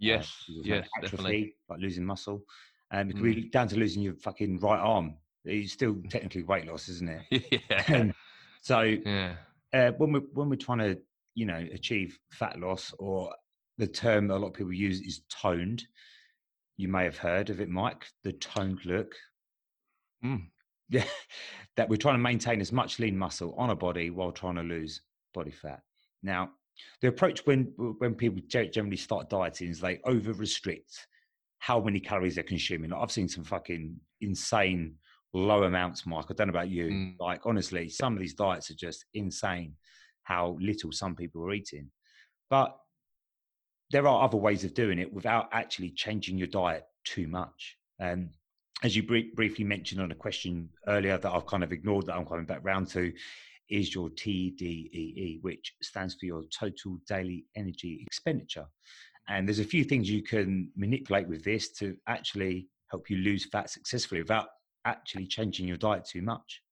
Yes. 0.00 0.44
who 0.46 0.62
yes. 0.64 0.88
Definitely. 1.02 1.56
like 1.68 1.80
losing 1.80 2.04
muscle. 2.04 2.44
Um, 2.92 3.10
it 3.10 3.14
can 3.14 3.22
Mm. 3.24 3.34
be 3.34 3.48
down 3.50 3.66
to 3.68 3.76
losing 3.76 4.00
your 4.02 4.14
fucking 4.14 4.60
right 4.60 4.78
arm. 4.78 5.16
It's 5.44 5.72
still 5.72 6.00
technically 6.10 6.44
weight 6.44 6.66
loss, 6.66 6.88
isn't 6.88 7.08
it? 7.08 7.62
yeah. 7.68 8.12
So 8.62 8.80
Yeah. 8.82 9.36
uh, 9.72 9.92
when 9.92 10.12
we 10.12 10.20
when 10.20 10.48
we're 10.48 10.56
trying 10.56 10.78
to 10.78 11.00
you 11.34 11.46
know 11.46 11.58
achieve 11.72 12.18
fat 12.32 12.58
loss, 12.58 12.92
or 12.98 13.34
the 13.78 13.86
term 13.86 14.30
a 14.30 14.36
lot 14.36 14.48
of 14.48 14.54
people 14.54 14.72
use 14.72 15.00
is 15.00 15.22
toned. 15.30 15.84
You 16.76 16.88
may 16.88 17.04
have 17.04 17.16
heard 17.16 17.50
of 17.50 17.60
it, 17.60 17.68
Mike. 17.68 18.06
The 18.24 18.32
toned 18.32 18.80
look. 18.84 19.14
Mm. 20.24 20.46
Yeah, 20.88 21.04
that 21.76 21.88
we're 21.88 21.96
trying 21.96 22.16
to 22.16 22.22
maintain 22.22 22.60
as 22.60 22.72
much 22.72 22.98
lean 22.98 23.16
muscle 23.16 23.54
on 23.56 23.70
a 23.70 23.76
body 23.76 24.10
while 24.10 24.32
trying 24.32 24.56
to 24.56 24.62
lose 24.62 25.02
body 25.32 25.50
fat. 25.50 25.80
Now, 26.22 26.50
the 27.00 27.08
approach 27.08 27.46
when 27.46 27.72
when 27.98 28.14
people 28.14 28.40
generally 28.48 28.96
start 28.96 29.30
dieting 29.30 29.68
is 29.68 29.80
they 29.80 30.00
over 30.04 30.32
restrict 30.32 31.06
how 31.60 31.80
many 31.80 31.98
calories 32.00 32.36
they're 32.36 32.44
consuming. 32.44 32.90
Like, 32.90 33.02
I've 33.02 33.10
seen 33.12 33.28
some 33.28 33.44
fucking 33.44 33.96
insane 34.20 34.94
low 35.34 35.64
amounts, 35.64 36.06
Mike. 36.06 36.26
I 36.30 36.34
don't 36.34 36.48
know 36.48 36.52
about 36.52 36.70
you. 36.70 36.86
Mm. 36.86 37.14
Like 37.18 37.42
honestly, 37.44 37.88
some 37.88 38.14
of 38.14 38.20
these 38.20 38.34
diets 38.34 38.70
are 38.70 38.76
just 38.76 39.04
insane. 39.14 39.74
How 40.22 40.56
little 40.60 40.92
some 40.92 41.14
people 41.16 41.42
are 41.44 41.52
eating, 41.52 41.90
but 42.50 42.76
there 43.90 44.06
are 44.06 44.24
other 44.24 44.36
ways 44.36 44.64
of 44.64 44.74
doing 44.74 44.98
it 44.98 45.12
without 45.12 45.48
actually 45.52 45.90
changing 45.90 46.38
your 46.38 46.46
diet 46.48 46.84
too 47.04 47.26
much. 47.26 47.76
Um, 48.00 48.30
as 48.82 48.94
you 48.94 49.02
br- 49.02 49.34
briefly 49.34 49.64
mentioned 49.64 50.00
on 50.00 50.12
a 50.12 50.14
question 50.14 50.68
earlier 50.86 51.18
that 51.18 51.32
I've 51.32 51.46
kind 51.46 51.64
of 51.64 51.72
ignored 51.72 52.06
that 52.06 52.14
I'm 52.14 52.26
coming 52.26 52.44
back 52.44 52.60
round 52.62 52.88
to, 52.90 53.12
is 53.70 53.94
your 53.94 54.08
TDEE, 54.10 55.42
which 55.42 55.74
stands 55.82 56.14
for 56.14 56.26
your 56.26 56.44
total 56.56 56.98
daily 57.06 57.44
energy 57.56 58.04
expenditure. 58.06 58.66
And 59.28 59.46
there's 59.46 59.58
a 59.58 59.64
few 59.64 59.84
things 59.84 60.10
you 60.10 60.22
can 60.22 60.70
manipulate 60.76 61.28
with 61.28 61.44
this 61.44 61.70
to 61.72 61.96
actually 62.06 62.68
help 62.90 63.10
you 63.10 63.18
lose 63.18 63.44
fat 63.44 63.68
successfully 63.68 64.22
without 64.22 64.48
actually 64.86 65.26
changing 65.26 65.68
your 65.68 65.76
diet 65.76 66.06
too 66.06 66.22
much. 66.22 66.62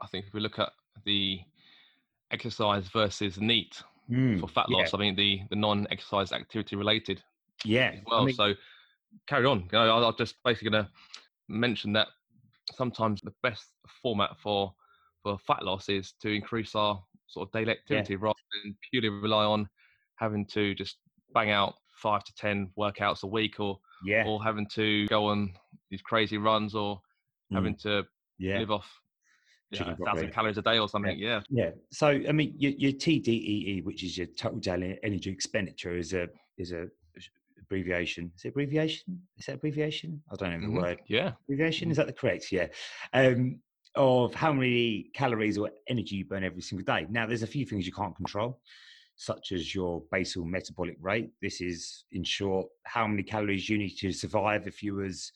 I 0.00 0.06
think 0.06 0.26
if 0.26 0.32
we 0.32 0.40
look 0.40 0.58
at 0.58 0.70
the 1.04 1.40
exercise 2.30 2.88
versus 2.88 3.38
NEAT 3.38 3.82
Mm, 4.10 4.40
for 4.40 4.48
fat 4.48 4.66
yeah. 4.68 4.78
loss, 4.78 4.94
I 4.94 4.98
mean 4.98 5.14
the 5.16 5.40
the 5.50 5.56
non-exercise 5.56 6.32
activity 6.32 6.76
related 6.76 7.22
Yeah. 7.64 7.96
well. 8.06 8.22
I 8.22 8.24
mean, 8.24 8.34
so 8.34 8.54
carry 9.26 9.46
on. 9.46 9.60
You 9.60 9.68
know, 9.72 9.98
I- 9.98 10.08
I'm 10.08 10.14
just 10.16 10.36
basically 10.44 10.70
going 10.70 10.84
to 10.84 10.90
mention 11.48 11.92
that 11.94 12.08
sometimes 12.74 13.20
the 13.20 13.34
best 13.42 13.66
format 14.02 14.36
for 14.42 14.74
for 15.22 15.38
fat 15.38 15.62
loss 15.64 15.88
is 15.88 16.12
to 16.20 16.28
increase 16.28 16.74
our 16.74 17.02
sort 17.26 17.48
of 17.48 17.52
daily 17.52 17.72
activity 17.72 18.16
rather 18.16 18.38
than 18.64 18.76
purely 18.90 19.08
rely 19.08 19.44
on 19.44 19.68
having 20.16 20.46
to 20.46 20.74
just 20.74 20.96
bang 21.34 21.50
out 21.50 21.74
five 21.96 22.24
to 22.24 22.34
ten 22.34 22.70
workouts 22.78 23.22
a 23.24 23.26
week 23.26 23.60
or 23.60 23.78
yeah. 24.04 24.24
or 24.26 24.42
having 24.42 24.66
to 24.68 25.06
go 25.08 25.26
on 25.26 25.52
these 25.90 26.00
crazy 26.02 26.38
runs 26.38 26.74
or 26.74 27.00
having 27.52 27.74
to 27.74 28.06
yeah. 28.38 28.58
live 28.58 28.70
off 28.70 28.86
a 29.72 29.96
thousand 30.04 30.32
calories 30.32 30.58
a 30.58 30.62
day 30.62 30.78
or 30.78 30.88
something. 30.88 31.18
Yeah. 31.18 31.40
Yeah. 31.50 31.70
So 31.90 32.08
I 32.08 32.32
mean, 32.32 32.54
your, 32.56 32.72
your 32.72 32.92
TDEE, 32.92 33.84
which 33.84 34.02
is 34.02 34.16
your 34.16 34.26
total 34.28 34.58
daily 34.58 34.98
energy 35.02 35.30
expenditure, 35.30 35.96
is 35.96 36.12
a 36.12 36.28
is 36.56 36.72
a 36.72 36.86
abbreviation. 37.60 38.32
Is 38.36 38.44
it 38.46 38.48
abbreviation? 38.48 39.20
Is 39.36 39.46
that 39.46 39.56
abbreviation? 39.56 40.22
I 40.32 40.36
don't 40.36 40.60
know 40.60 40.66
the 40.68 40.72
Mhm. 40.72 40.82
word. 40.82 40.98
Yeah. 41.06 41.32
Abbreviation 41.44 41.90
is 41.90 41.96
that 41.98 42.06
the 42.06 42.12
correct? 42.12 42.50
Yeah. 42.50 42.68
Um, 43.12 43.60
of 43.94 44.34
how 44.34 44.52
many 44.52 45.10
calories 45.14 45.58
or 45.58 45.70
energy 45.88 46.16
you 46.16 46.24
burn 46.24 46.44
every 46.44 46.62
single 46.62 46.84
day. 46.84 47.06
Now, 47.10 47.26
there's 47.26 47.42
a 47.42 47.48
few 47.48 47.66
things 47.66 47.84
you 47.84 47.92
can't 47.92 48.14
control, 48.14 48.60
such 49.16 49.50
as 49.50 49.74
your 49.74 50.04
basal 50.12 50.44
metabolic 50.44 50.96
rate. 51.00 51.30
This 51.42 51.60
is, 51.60 52.04
in 52.12 52.22
short, 52.22 52.68
how 52.84 53.06
many 53.08 53.22
calories 53.24 53.68
you 53.68 53.76
need 53.76 53.96
to 53.96 54.12
survive 54.12 54.66
if 54.68 54.82
you 54.82 54.94
was 54.94 55.32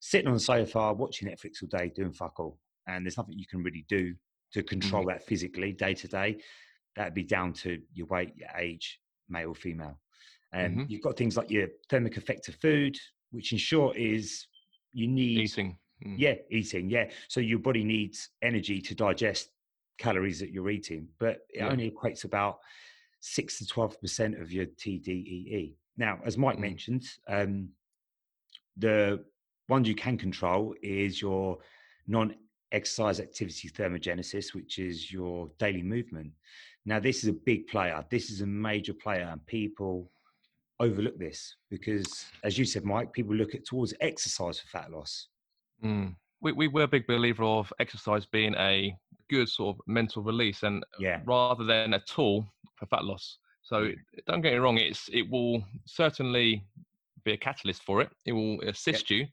sitting 0.00 0.28
on 0.28 0.34
the 0.34 0.40
sofa 0.40 0.92
watching 0.94 1.28
Netflix 1.28 1.62
all 1.62 1.68
day 1.68 1.92
doing 1.94 2.12
fuck 2.12 2.38
all, 2.40 2.58
and 2.86 3.04
there's 3.04 3.16
nothing 3.16 3.38
you 3.38 3.46
can 3.46 3.62
really 3.62 3.84
do 3.88 4.14
to 4.52 4.62
control 4.62 5.04
that 5.06 5.24
physically 5.26 5.72
day 5.72 5.94
to 5.94 6.08
day. 6.08 6.38
That'd 6.94 7.14
be 7.14 7.24
down 7.24 7.52
to 7.54 7.80
your 7.92 8.06
weight, 8.06 8.34
your 8.36 8.48
age, 8.56 9.00
male, 9.28 9.54
female. 9.54 9.98
And 10.52 10.78
Mhm. 10.78 10.90
you've 10.90 11.02
got 11.02 11.16
things 11.16 11.36
like 11.36 11.50
your 11.50 11.68
thermic 11.90 12.16
effect 12.16 12.48
of 12.48 12.54
food, 12.56 12.96
which 13.30 13.52
in 13.52 13.58
short 13.58 13.96
is 13.96 14.46
you 14.92 15.08
need 15.08 15.40
Eating. 15.40 15.78
Mm. 16.04 16.18
yeah, 16.18 16.34
eating. 16.50 16.88
Yeah. 16.88 17.10
So 17.28 17.40
your 17.40 17.58
body 17.58 17.84
needs 17.84 18.30
energy 18.42 18.80
to 18.82 18.94
digest 18.94 19.50
calories 19.98 20.38
that 20.40 20.50
you're 20.50 20.70
eating, 20.70 21.08
but 21.18 21.46
it 21.50 21.58
Yeah. 21.58 21.68
only 21.68 21.90
equates 21.90 22.24
about 22.24 22.60
six 23.20 23.58
to 23.58 23.66
12% 23.66 24.40
of 24.40 24.52
your 24.52 24.66
TDEE. 24.66 25.74
Now, 25.96 26.20
as 26.24 26.38
Mike 26.38 26.58
Mm. 26.58 26.60
mentioned, 26.60 27.04
um, 27.28 27.74
the 28.76 29.24
ones 29.68 29.88
you 29.88 29.94
can 29.94 30.16
control 30.16 30.74
is 30.82 31.20
your 31.20 31.58
non 32.06 32.34
exercise 32.72 33.20
activity 33.20 33.68
thermogenesis, 33.68 34.54
which 34.54 34.78
is 34.78 35.12
your 35.12 35.50
daily 35.58 35.82
movement. 35.82 36.32
Now, 36.84 37.00
this 37.00 37.22
is 37.22 37.28
a 37.28 37.32
big 37.32 37.66
player. 37.66 38.04
This 38.10 38.30
is 38.30 38.40
a 38.40 38.46
major 38.46 38.94
player, 38.94 39.28
and 39.30 39.44
people 39.46 40.10
overlook 40.78 41.18
this 41.18 41.56
because, 41.70 42.26
as 42.44 42.58
you 42.58 42.64
said, 42.64 42.84
Mike, 42.84 43.12
people 43.12 43.34
look 43.34 43.54
at 43.54 43.64
towards 43.64 43.94
exercise 44.00 44.60
for 44.60 44.68
fat 44.68 44.90
loss. 44.90 45.28
Mm. 45.82 46.14
We, 46.40 46.52
we 46.52 46.68
were 46.68 46.82
a 46.82 46.88
big 46.88 47.06
believer 47.06 47.44
of 47.44 47.72
exercise 47.80 48.26
being 48.26 48.54
a 48.56 48.94
good 49.30 49.48
sort 49.48 49.76
of 49.76 49.82
mental 49.86 50.22
release 50.22 50.62
and 50.62 50.84
Yeah. 50.98 51.20
rather 51.24 51.64
than 51.64 51.94
a 51.94 52.00
tool 52.00 52.46
for 52.76 52.86
fat 52.86 53.04
loss. 53.04 53.38
So 53.62 53.90
don't 54.26 54.42
get 54.42 54.52
me 54.52 54.58
wrong, 54.58 54.78
it's 54.78 55.08
it 55.12 55.28
will 55.28 55.64
certainly 55.86 56.62
be 57.24 57.32
a 57.32 57.36
catalyst 57.36 57.82
for 57.82 58.00
it. 58.00 58.10
It 58.24 58.32
will 58.32 58.60
assist 58.60 59.10
you, 59.10 59.26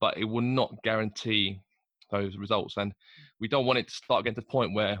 but 0.00 0.16
it 0.16 0.24
will 0.24 0.42
not 0.42 0.72
guarantee 0.84 1.60
those 2.10 2.36
results. 2.36 2.76
And 2.76 2.92
we 3.40 3.48
don't 3.48 3.66
want 3.66 3.78
it 3.78 3.88
to 3.88 3.94
start 3.94 4.24
getting 4.24 4.34
to 4.36 4.40
the 4.40 4.46
point 4.46 4.74
where 4.74 4.98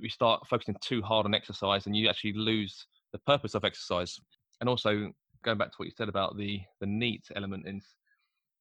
we 0.00 0.08
start 0.08 0.46
focusing 0.48 0.76
too 0.80 1.02
hard 1.02 1.26
on 1.26 1.34
exercise 1.34 1.86
and 1.86 1.96
you 1.96 2.08
actually 2.08 2.32
lose 2.34 2.86
the 3.12 3.18
purpose 3.18 3.54
of 3.54 3.64
exercise. 3.64 4.18
And 4.60 4.68
also 4.68 5.12
going 5.42 5.58
back 5.58 5.70
to 5.70 5.76
what 5.76 5.86
you 5.86 5.92
said 5.96 6.08
about 6.08 6.36
the 6.36 6.60
the 6.80 6.86
NEAT 6.86 7.24
element 7.36 7.66
is 7.66 7.84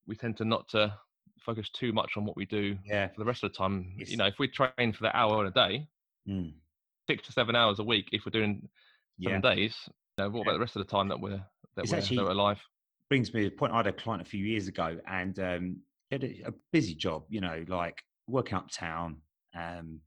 we 0.08 0.16
tend 0.16 0.36
to 0.38 0.46
not 0.46 0.68
to 0.70 0.94
focus 1.40 1.70
too 1.70 1.94
much 1.94 2.18
on 2.18 2.26
what 2.26 2.36
we 2.36 2.46
do 2.46 2.78
Yeah. 2.86 3.08
for 3.08 3.20
the 3.20 3.26
rest 3.26 3.44
of 3.44 3.52
the 3.52 3.58
time. 3.58 3.94
It's- 3.96 4.10
You 4.12 4.18
know, 4.18 4.26
if 4.28 4.40
we 4.40 4.48
train 4.48 4.92
for 4.94 5.04
the 5.04 5.16
hour 5.16 5.46
a 5.46 5.52
day, 5.52 5.88
Mm. 6.28 6.54
six 7.08 7.26
to 7.28 7.32
seven 7.32 7.56
hours 7.56 7.80
a 7.80 7.84
week, 7.84 8.10
if 8.12 8.26
we're 8.26 8.32
doing 8.32 8.70
Yeah. 9.18 9.30
seven 9.30 9.42
days, 9.42 9.76
you 9.88 9.94
know, 10.24 10.30
what 10.30 10.38
Yeah. 10.40 10.42
about 10.44 10.54
the 10.54 10.60
rest 10.60 10.76
of 10.76 10.86
the 10.86 10.92
time 10.92 11.08
that 11.08 11.20
we're 11.20 11.44
that 11.76 11.84
It's 11.84 11.92
we're, 11.92 11.98
actually- 12.00 12.18
that 12.18 12.26
we're 12.26 12.32
alive? 12.32 12.62
brings 13.10 13.34
me 13.34 13.44
to 13.44 13.50
the 13.50 13.56
point. 13.56 13.72
I 13.74 13.78
had 13.78 13.88
a 13.88 13.94
client 13.94 14.22
a 14.22 14.26
few 14.26 14.44
years 14.46 14.68
ago, 14.68 15.00
and 15.08 15.40
um, 15.40 15.84
had 16.12 16.24
a, 16.24 16.42
a 16.48 16.54
busy 16.72 16.96
job. 16.96 17.24
You 17.30 17.42
know, 17.42 17.64
like 17.68 18.04
working 18.28 18.58
uptown, 18.58 19.18
um, 19.56 20.00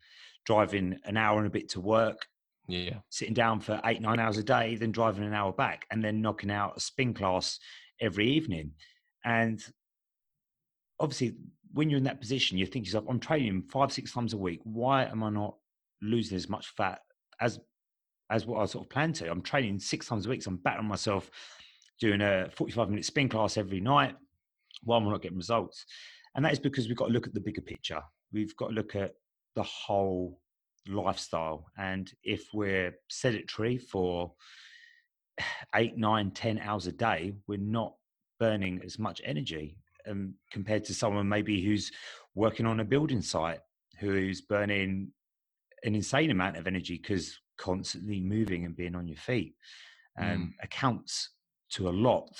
driving 0.47 0.99
an 1.05 1.17
hour 1.17 1.39
and 1.39 1.47
a 1.47 1.51
bit 1.51 1.69
to 1.71 1.81
work, 1.81 2.27
Yeah, 2.69 2.99
sitting 3.11 3.35
down 3.35 3.61
for 3.61 3.81
eight 3.85 4.01
nine 4.01 4.21
hours 4.21 4.39
a 4.39 4.43
day, 4.43 4.77
then 4.77 4.93
driving 4.93 5.25
an 5.25 5.35
hour 5.35 5.53
back, 5.53 5.87
and 5.91 6.03
then 6.03 6.23
knocking 6.23 6.51
out 6.51 6.77
a 6.77 6.81
spin 6.81 7.15
class 7.15 7.59
every 8.01 8.29
evening. 8.29 8.73
And 9.25 9.63
obviously, 11.01 11.35
when 11.73 11.91
you're 11.91 11.99
in 11.99 12.05
that 12.05 12.21
position, 12.21 12.59
you 12.59 12.67
think 12.67 12.87
yourself, 12.87 13.07
"I'm 13.09 13.21
training 13.21 13.63
five 13.63 13.93
six 13.93 14.13
times 14.13 14.33
a 14.35 14.39
week. 14.39 14.61
Why 14.65 15.05
am 15.05 15.23
I 15.23 15.31
not 15.31 15.57
losing 16.03 16.37
as 16.37 16.49
much 16.49 16.69
fat 16.69 17.01
as 17.41 17.61
as 18.31 18.47
what 18.47 18.61
I 18.61 18.65
sort 18.67 18.87
of 18.87 18.91
planned 18.91 19.17
to? 19.17 19.31
I'm 19.31 19.43
training 19.43 19.79
six 19.79 20.07
times 20.07 20.27
a 20.27 20.31
week, 20.31 20.43
so 20.43 20.51
I'm 20.51 20.57
battering 20.59 20.89
myself." 20.89 21.31
doing 22.01 22.21
a 22.21 22.51
45 22.51 22.91
minute 22.91 23.05
spin 23.05 23.29
class 23.29 23.57
every 23.57 23.81
night 23.81 24.17
while 24.85 25.01
we're 25.01 25.13
not 25.13 25.23
getting 25.23 25.37
results. 25.37 25.85
And 26.35 26.45
that 26.45 26.53
is 26.53 26.59
because 26.59 26.89
we've 26.89 26.97
got 26.97 27.07
to 27.07 27.13
look 27.13 27.27
at 27.27 27.35
the 27.35 27.41
bigger 27.41 27.61
picture. 27.61 28.01
We've 28.33 28.57
got 28.57 28.69
to 28.69 28.75
look 28.75 28.97
at 28.97 29.13
the 29.55 29.63
whole 29.63 30.41
lifestyle. 30.89 31.67
And 31.79 32.11
if 32.23 32.49
we're 32.53 32.95
sedentary 33.09 33.79
for 33.79 34.33
eight, 35.75 35.97
nine, 35.97 36.31
ten 36.31 36.59
hours 36.59 36.87
a 36.87 36.93
day, 36.93 37.35
we're 37.47 37.59
not 37.59 37.95
burning 38.39 38.81
as 38.85 38.99
much 38.99 39.21
energy 39.25 39.79
um, 40.09 40.35
compared 40.51 40.85
to 40.85 40.95
someone 40.95 41.29
maybe 41.29 41.63
who's 41.65 41.91
working 42.35 42.67
on 42.67 42.81
a 42.81 42.85
building 42.85 43.23
site 43.23 43.61
who's 44.01 44.41
burning 44.41 45.13
an 45.85 45.95
insane 45.95 46.31
amount 46.31 46.57
of 46.57 46.67
energy 46.67 46.99
because 47.01 47.39
constantly 47.59 48.21
moving 48.21 48.65
and 48.65 48.77
being 48.77 48.97
on 48.97 49.07
your 49.07 49.17
feet 49.17 49.55
um, 50.21 50.55
accounts 50.63 51.31
to 51.71 51.89
a 51.89 51.91
lot 51.91 52.31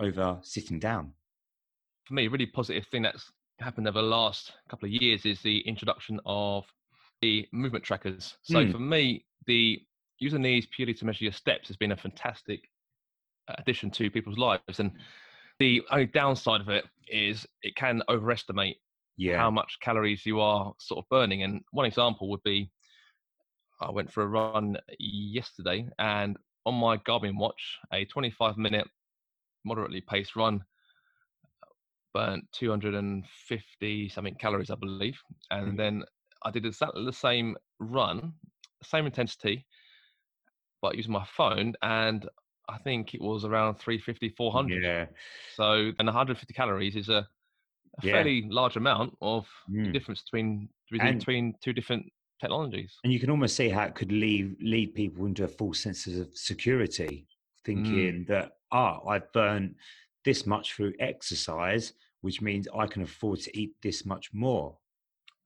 over 0.00 0.38
sitting 0.42 0.78
down. 0.78 1.12
For 2.04 2.14
me, 2.14 2.26
a 2.26 2.30
really 2.30 2.46
positive 2.46 2.86
thing 2.86 3.02
that's 3.02 3.30
happened 3.60 3.88
over 3.88 4.00
the 4.00 4.06
last 4.08 4.52
couple 4.68 4.86
of 4.86 4.92
years 4.92 5.24
is 5.24 5.40
the 5.42 5.60
introduction 5.60 6.20
of 6.26 6.64
the 7.20 7.46
movement 7.52 7.84
trackers. 7.84 8.36
So 8.42 8.64
Hmm. 8.64 8.72
for 8.72 8.78
me, 8.78 9.26
the 9.46 9.82
using 10.18 10.42
these 10.42 10.66
purely 10.66 10.94
to 10.94 11.04
measure 11.04 11.24
your 11.24 11.32
steps 11.32 11.68
has 11.68 11.76
been 11.76 11.92
a 11.92 11.96
fantastic 11.96 12.68
addition 13.48 13.90
to 13.92 14.10
people's 14.10 14.38
lives. 14.38 14.80
And 14.80 14.92
the 15.58 15.82
only 15.90 16.06
downside 16.06 16.60
of 16.60 16.68
it 16.68 16.84
is 17.08 17.46
it 17.62 17.76
can 17.76 18.02
overestimate 18.08 18.78
Yeah. 19.16 19.38
how 19.38 19.50
much 19.50 19.78
calories 19.80 20.24
you 20.26 20.40
are 20.40 20.74
sort 20.78 21.04
of 21.04 21.08
burning. 21.08 21.42
And 21.42 21.62
one 21.72 21.86
example 21.86 22.28
would 22.30 22.42
be 22.42 22.70
I 23.80 23.90
went 23.90 24.12
for 24.12 24.22
a 24.22 24.26
run 24.28 24.76
yesterday 24.98 25.88
and 25.98 26.36
on 26.64 26.74
my 26.74 26.96
Garmin 26.98 27.36
watch, 27.36 27.78
a 27.92 28.04
25 28.06 28.56
minute 28.56 28.88
moderately 29.64 30.00
paced 30.00 30.36
run 30.36 30.64
burnt 32.14 32.50
250 32.52 34.08
something 34.08 34.36
calories, 34.36 34.70
I 34.70 34.76
believe. 34.76 35.20
And 35.50 35.76
Mhm. 35.76 35.78
then 35.78 36.04
I 36.44 36.50
did 36.50 36.66
exactly 36.66 37.04
the 37.04 37.12
same 37.12 37.56
run, 37.80 38.34
same 38.82 39.06
intensity, 39.06 39.66
but 40.82 40.96
using 40.96 41.12
my 41.12 41.24
phone. 41.24 41.74
And 41.82 42.28
I 42.68 42.78
think 42.78 43.14
it 43.14 43.20
was 43.20 43.44
around 43.44 43.76
350, 43.76 44.28
400. 44.30 44.82
yeah. 44.82 45.06
So, 45.56 45.92
and 45.98 46.06
150 46.06 46.54
calories 46.54 46.96
is 46.96 47.08
a, 47.08 47.26
a 47.98 48.02
Yeah. 48.02 48.12
fairly 48.12 48.46
large 48.48 48.76
amount 48.76 49.16
of 49.20 49.48
Mm. 49.68 49.92
difference 49.92 50.22
between 50.22 50.68
between, 50.90 51.08
And- 51.08 51.18
between 51.18 51.54
two 51.62 51.72
different 51.72 52.06
technologies. 52.40 52.94
And 53.04 53.12
you 53.12 53.20
can 53.20 53.30
almost 53.30 53.56
see 53.56 53.68
how 53.68 53.84
it 53.84 53.94
could 53.94 54.12
lead 54.12 54.56
lead 54.62 54.94
people 54.94 55.26
into 55.26 55.44
a 55.44 55.48
false 55.48 55.80
sense 55.80 56.06
of 56.06 56.36
security, 56.36 57.26
thinking 57.64 58.24
that 58.26 58.52
ah, 58.72 59.00
I've 59.06 59.30
burnt 59.32 59.76
this 60.24 60.46
much 60.46 60.74
through 60.74 60.94
exercise, 61.00 61.92
which 62.24 62.40
means 62.40 62.66
I 62.74 62.86
can 62.86 63.02
afford 63.02 63.40
to 63.40 63.56
eat 63.58 63.74
this 63.82 64.06
much 64.06 64.32
more. 64.32 64.78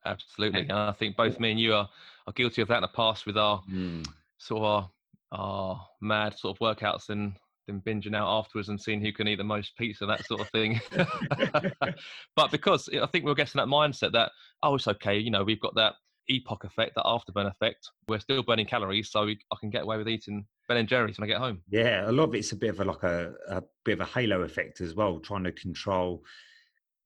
Absolutely. 0.06 0.60
And- 0.60 0.72
I 0.72 0.92
think 0.92 1.16
both 1.16 1.40
me 1.40 1.50
and 1.50 1.58
you 1.58 1.74
are, 1.74 1.88
are 2.28 2.32
guilty 2.32 2.62
of 2.62 2.68
that 2.68 2.76
in 2.76 2.82
the 2.82 2.88
past 2.88 3.26
with 3.26 3.36
our 3.36 3.60
Mm. 3.68 4.06
sort 4.38 4.62
of 4.62 4.90
our, 5.32 5.40
our 5.40 5.86
mad 6.00 6.38
sort 6.38 6.56
of 6.56 6.60
workouts 6.60 7.08
and 7.08 7.34
then 7.66 7.82
binging 7.84 8.14
out 8.14 8.28
afterwards 8.28 8.68
and 8.68 8.80
seeing 8.80 9.00
who 9.00 9.12
can 9.12 9.26
eat 9.26 9.34
the 9.38 9.44
most 9.44 9.76
pizza, 9.76 10.06
that 10.06 10.24
sort 10.24 10.40
of 10.40 10.48
thing. 10.50 10.80
but 12.36 12.50
because 12.52 12.88
I 12.90 13.06
think 13.06 13.24
we're 13.24 13.34
getting 13.34 13.58
that 13.58 13.66
mindset 13.66 14.12
that 14.12 14.30
oh, 14.62 14.76
it's 14.76 14.86
okay, 14.88 15.18
you 15.18 15.30
know, 15.32 15.42
we've 15.42 15.60
got 15.60 15.74
that 15.74 15.94
EPOC 16.30 16.64
effect, 16.64 16.94
that 16.94 17.04
afterburn 17.04 17.50
effect. 17.50 17.90
We're 18.08 18.20
still 18.20 18.42
burning 18.44 18.66
calories, 18.66 19.10
so 19.10 19.24
we, 19.26 19.38
I 19.52 19.56
can 19.58 19.70
get 19.70 19.82
away 19.82 19.96
with 19.96 20.08
eating 20.08 20.46
Ben 20.68 20.76
and 20.76 20.88
Jerry's 20.88 21.18
when 21.18 21.28
I 21.28 21.32
get 21.32 21.40
home. 21.40 21.62
Yeah, 21.70 22.08
a 22.08 22.12
lot 22.12 22.24
of 22.24 22.34
it's 22.34 22.52
a 22.52 22.56
bit 22.56 22.70
of 22.70 22.80
a, 22.80 22.84
like 22.84 23.02
a, 23.02 23.32
a 23.48 23.62
bit 23.84 23.94
of 23.94 24.00
a 24.00 24.10
halo 24.10 24.42
effect 24.42 24.80
as 24.80 24.94
well, 24.94 25.18
trying 25.20 25.44
to 25.44 25.52
control 25.52 26.22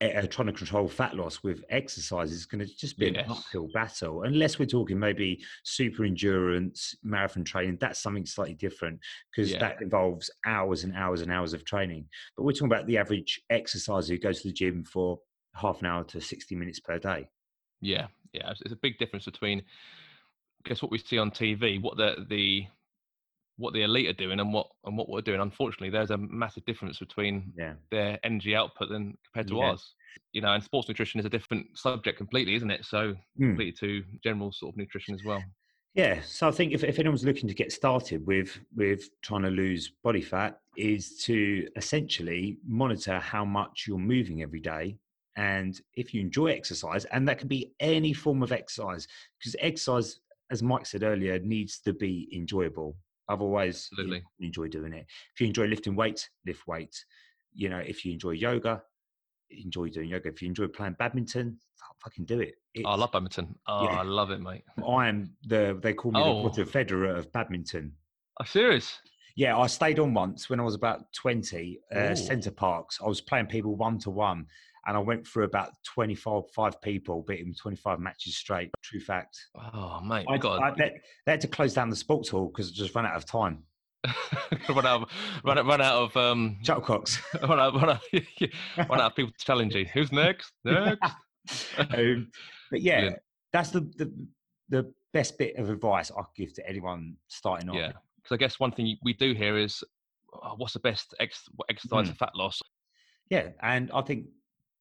uh, 0.03 0.27
trying 0.27 0.47
to 0.47 0.53
control 0.53 0.89
fat 0.89 1.17
loss 1.17 1.43
with 1.43 1.65
exercise 1.71 2.33
is 2.33 2.47
going 2.47 2.65
to 2.65 2.77
just 2.77 2.99
be 2.99 3.07
yes. 3.07 3.25
an 3.25 3.31
uphill 3.31 3.69
battle 3.73 4.23
unless 4.23 4.59
we're 4.59 4.67
talking 4.67 4.99
maybe 4.99 5.43
super 5.65 6.05
endurance 6.05 6.95
marathon 7.03 7.45
training 7.45 7.79
that's 7.81 8.01
something 8.01 8.27
slightly 8.27 8.55
different 8.55 8.99
because 9.31 9.53
yeah. 9.53 9.59
that 9.59 9.81
involves 9.81 10.31
hours 10.47 10.85
and 10.85 10.95
hours 10.97 11.23
and 11.23 11.31
hours 11.31 11.53
of 11.53 11.65
training 11.65 12.05
but 12.37 12.45
we're 12.45 12.53
talking 12.53 12.67
about 12.67 12.87
the 12.87 12.99
average 12.99 13.41
exerciser 13.51 14.15
who 14.15 14.19
goes 14.19 14.43
to 14.43 14.49
the 14.49 14.55
gym 14.55 14.83
for 14.85 15.19
half 15.55 15.81
an 15.81 15.87
hour 15.87 16.03
to 16.05 16.21
60 16.21 16.55
minutes 16.57 16.81
per 16.81 16.99
day 16.99 17.29
yeah 17.81 18.07
yeah 18.33 18.51
it's 18.51 18.73
a 18.73 18.77
big 18.77 18.99
difference 18.99 19.25
between 19.25 19.61
I 19.61 20.69
guess 20.69 20.83
what 20.83 20.91
we 20.91 20.99
see 20.99 21.19
on 21.19 21.31
tv 21.31 21.81
what 21.81 21.97
the 21.97 22.27
the 22.29 22.67
what 23.63 23.73
the 23.73 23.83
elite 23.83 24.09
are 24.09 24.13
doing 24.13 24.41
and 24.41 24.53
what 24.53 24.67
and 24.85 24.97
what 24.97 25.09
we're 25.09 25.21
doing. 25.21 25.41
Unfortunately, 25.41 25.89
there's 25.89 26.11
a 26.11 26.19
massive 26.19 26.65
difference 26.65 26.99
between 26.99 27.53
yeah. 27.57 27.75
their 27.91 28.19
energy 28.25 28.57
output 28.57 28.89
than 28.89 29.17
compared 29.25 29.49
to 29.49 29.57
yeah. 29.57 29.65
ours. 29.65 29.95
You 30.33 30.43
know, 30.43 30.53
and 30.53 30.63
sports 30.63 30.89
nutrition 30.89 31.21
is 31.21 31.27
a 31.27 31.31
different 31.31 31.79
subject 31.79 32.19
completely, 32.19 32.55
isn't 32.57 32.71
it? 32.71 32.85
So 32.85 33.15
mm. 33.15 33.17
completely 33.39 33.73
to 33.81 34.05
general 34.23 34.53
sort 34.53 34.75
of 34.75 34.77
nutrition 34.77 35.15
as 35.15 35.25
well. 35.25 35.43
Yeah, 35.95 36.21
so 36.23 36.49
I 36.49 36.51
think 36.51 36.73
if, 36.73 36.85
if 36.85 36.99
anyone's 36.99 37.25
looking 37.25 37.49
to 37.49 37.55
get 37.55 37.71
started 37.71 38.27
with 38.27 38.59
with 38.75 39.11
trying 39.21 39.43
to 39.43 39.51
lose 39.51 39.93
body 40.03 40.23
fat, 40.23 40.59
is 40.77 41.19
to 41.25 41.69
essentially 41.77 42.59
monitor 42.67 43.21
how 43.21 43.45
much 43.45 43.85
you're 43.87 43.99
moving 43.99 44.43
every 44.43 44.61
day, 44.61 44.97
and 45.37 45.81
if 45.95 46.15
you 46.15 46.21
enjoy 46.21 46.47
exercise, 46.47 47.05
and 47.07 47.29
that 47.29 47.39
can 47.39 47.49
be 47.49 47.75
any 47.79 48.13
form 48.13 48.43
of 48.43 48.53
exercise, 48.53 49.07
because 49.39 49.55
exercise, 49.61 50.21
as 50.51 50.63
Mike 50.63 50.87
said 50.87 51.03
earlier, 51.03 51.39
needs 51.41 51.79
to 51.81 51.93
be 51.93 52.29
enjoyable. 52.35 52.97
Otherwise, 53.33 53.89
Absolutely. 53.93 54.23
you 54.39 54.47
enjoy 54.47 54.69
doing 54.69 54.93
it. 54.93 55.07
If 55.35 55.41
you 55.41 55.47
enjoy 55.47 55.67
lifting 55.67 55.97
weights, 55.97 56.29
lift 56.47 56.67
weights. 56.67 57.05
You 57.55 57.69
know, 57.69 57.79
if 57.79 58.05
you 58.05 58.13
enjoy 58.13 58.33
yoga, 58.33 58.83
enjoy 59.51 59.89
doing 59.89 60.11
yoga. 60.11 60.29
If 60.29 60.43
you 60.43 60.49
enjoy 60.49 60.69
playing 60.69 60.97
badminton, 60.99 61.59
fucking 62.03 62.25
do 62.25 62.41
it. 62.41 62.55
Oh, 62.85 62.91
I 62.91 62.97
love 62.97 63.13
badminton. 63.13 63.55
Oh, 63.67 63.85
yeah. 63.85 64.01
I 64.01 64.03
love 64.03 64.31
it, 64.31 64.41
mate. 64.41 64.65
I 64.87 65.09
am 65.09 65.33
the 65.47 65.79
they 65.83 65.95
call 65.95 66.13
me 66.13 66.21
oh. 66.23 66.43
the 66.43 66.49
Roger 66.49 66.65
Federer 66.65 67.17
of 67.19 67.33
badminton. 67.33 67.93
Are 68.39 68.47
serious? 68.47 68.99
Yeah, 69.37 69.57
I 69.57 69.67
stayed 69.67 69.99
on 69.99 70.13
once 70.13 70.51
when 70.51 70.61
I 70.61 70.63
was 70.63 70.75
about 70.75 71.13
twenty. 71.13 71.81
Uh, 71.95 72.15
Center 72.15 72.51
Parcs. 72.51 72.99
I 73.03 73.09
was 73.09 73.21
playing 73.21 73.47
people 73.47 73.77
one 73.77 73.99
to 74.01 74.11
one, 74.11 74.47
and 74.87 74.97
I 74.97 75.01
went 75.01 75.27
through 75.27 75.45
about 75.45 75.71
25 75.85 76.51
five 76.55 76.81
people, 76.81 77.25
beating 77.27 77.55
25 77.55 78.01
matches 78.01 78.37
straight. 78.37 78.71
True 78.83 79.01
fact. 79.01 79.39
Oh, 79.55 80.01
mate. 80.01 80.27
I, 80.29 80.39
God. 80.39 80.61
I, 80.61 80.71
they, 80.71 81.01
they, 81.27 81.33
had 81.33 81.41
to 81.43 81.49
close 81.49 81.75
down 81.75 81.91
the 81.91 81.97
sports 81.97 82.29
hall 82.29 82.47
because 82.49 82.71
I 82.71 82.73
just 82.75 82.95
ran 82.95 83.07
out 83.07 83.17
of 83.17 83.25
time. 83.25 83.63
run 84.69 84.85
out, 84.85 85.03
of, 85.03 85.09
run, 85.45 85.59
out, 85.59 85.67
run 85.67 85.81
out 85.81 85.95
of 85.95 86.17
um, 86.17 86.59
shuttlecocks. 86.65 87.21
run 87.49 87.61
out, 87.61 87.75
run 87.75 87.91
out, 87.91 88.01
run 88.91 89.01
out 89.01 89.13
of 89.13 89.17
people 89.17 89.33
to 89.37 89.45
challenge 89.45 89.75
you. 89.75 89.87
Who's 89.93 90.11
next? 90.11 90.53
Next. 90.65 91.01
um, 91.79 92.29
but 92.71 92.81
yeah, 92.81 93.01
Brilliant. 93.01 93.23
that's 93.53 93.71
the, 93.71 93.81
the 93.97 94.13
the 94.69 94.93
best 95.13 95.39
bit 95.39 95.57
of 95.57 95.71
advice 95.71 96.11
I 96.11 96.23
could 96.23 96.35
give 96.37 96.55
to 96.55 96.69
anyone 96.69 97.17
starting 97.29 97.69
off. 97.69 97.77
Yeah, 97.77 97.93
because 98.17 98.33
I 98.33 98.37
guess 98.37 98.59
one 98.59 98.73
thing 98.73 98.97
we 99.05 99.13
do 99.13 99.35
here 99.35 99.57
is, 99.57 99.85
oh, 100.33 100.55
what's 100.57 100.73
the 100.73 100.81
best 100.81 101.15
ex- 101.21 101.49
exercise 101.71 102.07
mm. 102.07 102.11
for 102.11 102.15
fat 102.17 102.35
loss? 102.35 102.61
Yeah, 103.29 103.49
and 103.61 103.91
I 103.93 104.03
think 104.03 104.27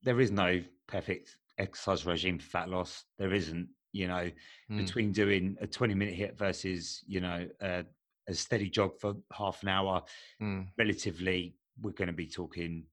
there 0.03 0.20
is 0.20 0.31
no 0.31 0.62
perfect 0.88 1.38
exercise 1.58 2.05
regime 2.05 2.39
for 2.39 2.46
fat 2.46 2.70
loss. 2.70 3.03
There 3.17 3.33
isn't, 3.33 3.68
you 3.94 4.07
know, 4.07 4.29
mm. 4.72 4.77
between 4.77 5.11
doing 5.11 5.57
a 5.61 5.68
20 5.68 5.94
minute 5.94 6.18
HIIT 6.18 6.37
versus, 6.37 7.03
you 7.07 7.22
know, 7.22 7.48
a 7.61 7.85
steady 8.31 8.70
jog 8.70 9.00
for 9.00 9.16
half 9.33 9.61
an 9.64 9.70
hour, 9.70 10.01
mm. 10.42 10.68
relatively, 10.77 11.55
we're 11.81 11.92
going 11.92 12.07
to 12.07 12.14
be 12.14 12.27
talking, 12.27 12.85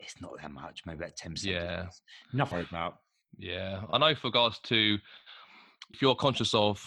it's 0.00 0.20
not 0.20 0.32
that 0.40 0.50
much, 0.50 0.82
maybe 0.86 0.98
about 0.98 1.16
10. 1.16 1.34
Yeah. 1.42 1.86
Nothing 2.32 2.66
about. 2.68 2.98
Yeah. 3.36 3.82
I 3.92 3.98
know 3.98 4.14
for 4.14 4.28
regards 4.28 4.58
to, 4.64 4.98
if 5.92 6.02
you're 6.02 6.14
conscious 6.14 6.54
of 6.54 6.80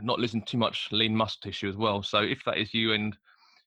not 0.00 0.18
losing 0.18 0.42
too 0.42 0.58
much 0.58 0.88
lean 0.90 1.16
muscle 1.16 1.40
tissue 1.42 1.68
as 1.68 1.76
well. 1.76 2.02
So 2.02 2.18
if 2.18 2.42
that 2.44 2.58
is 2.58 2.74
you 2.74 2.92
and 2.92 3.16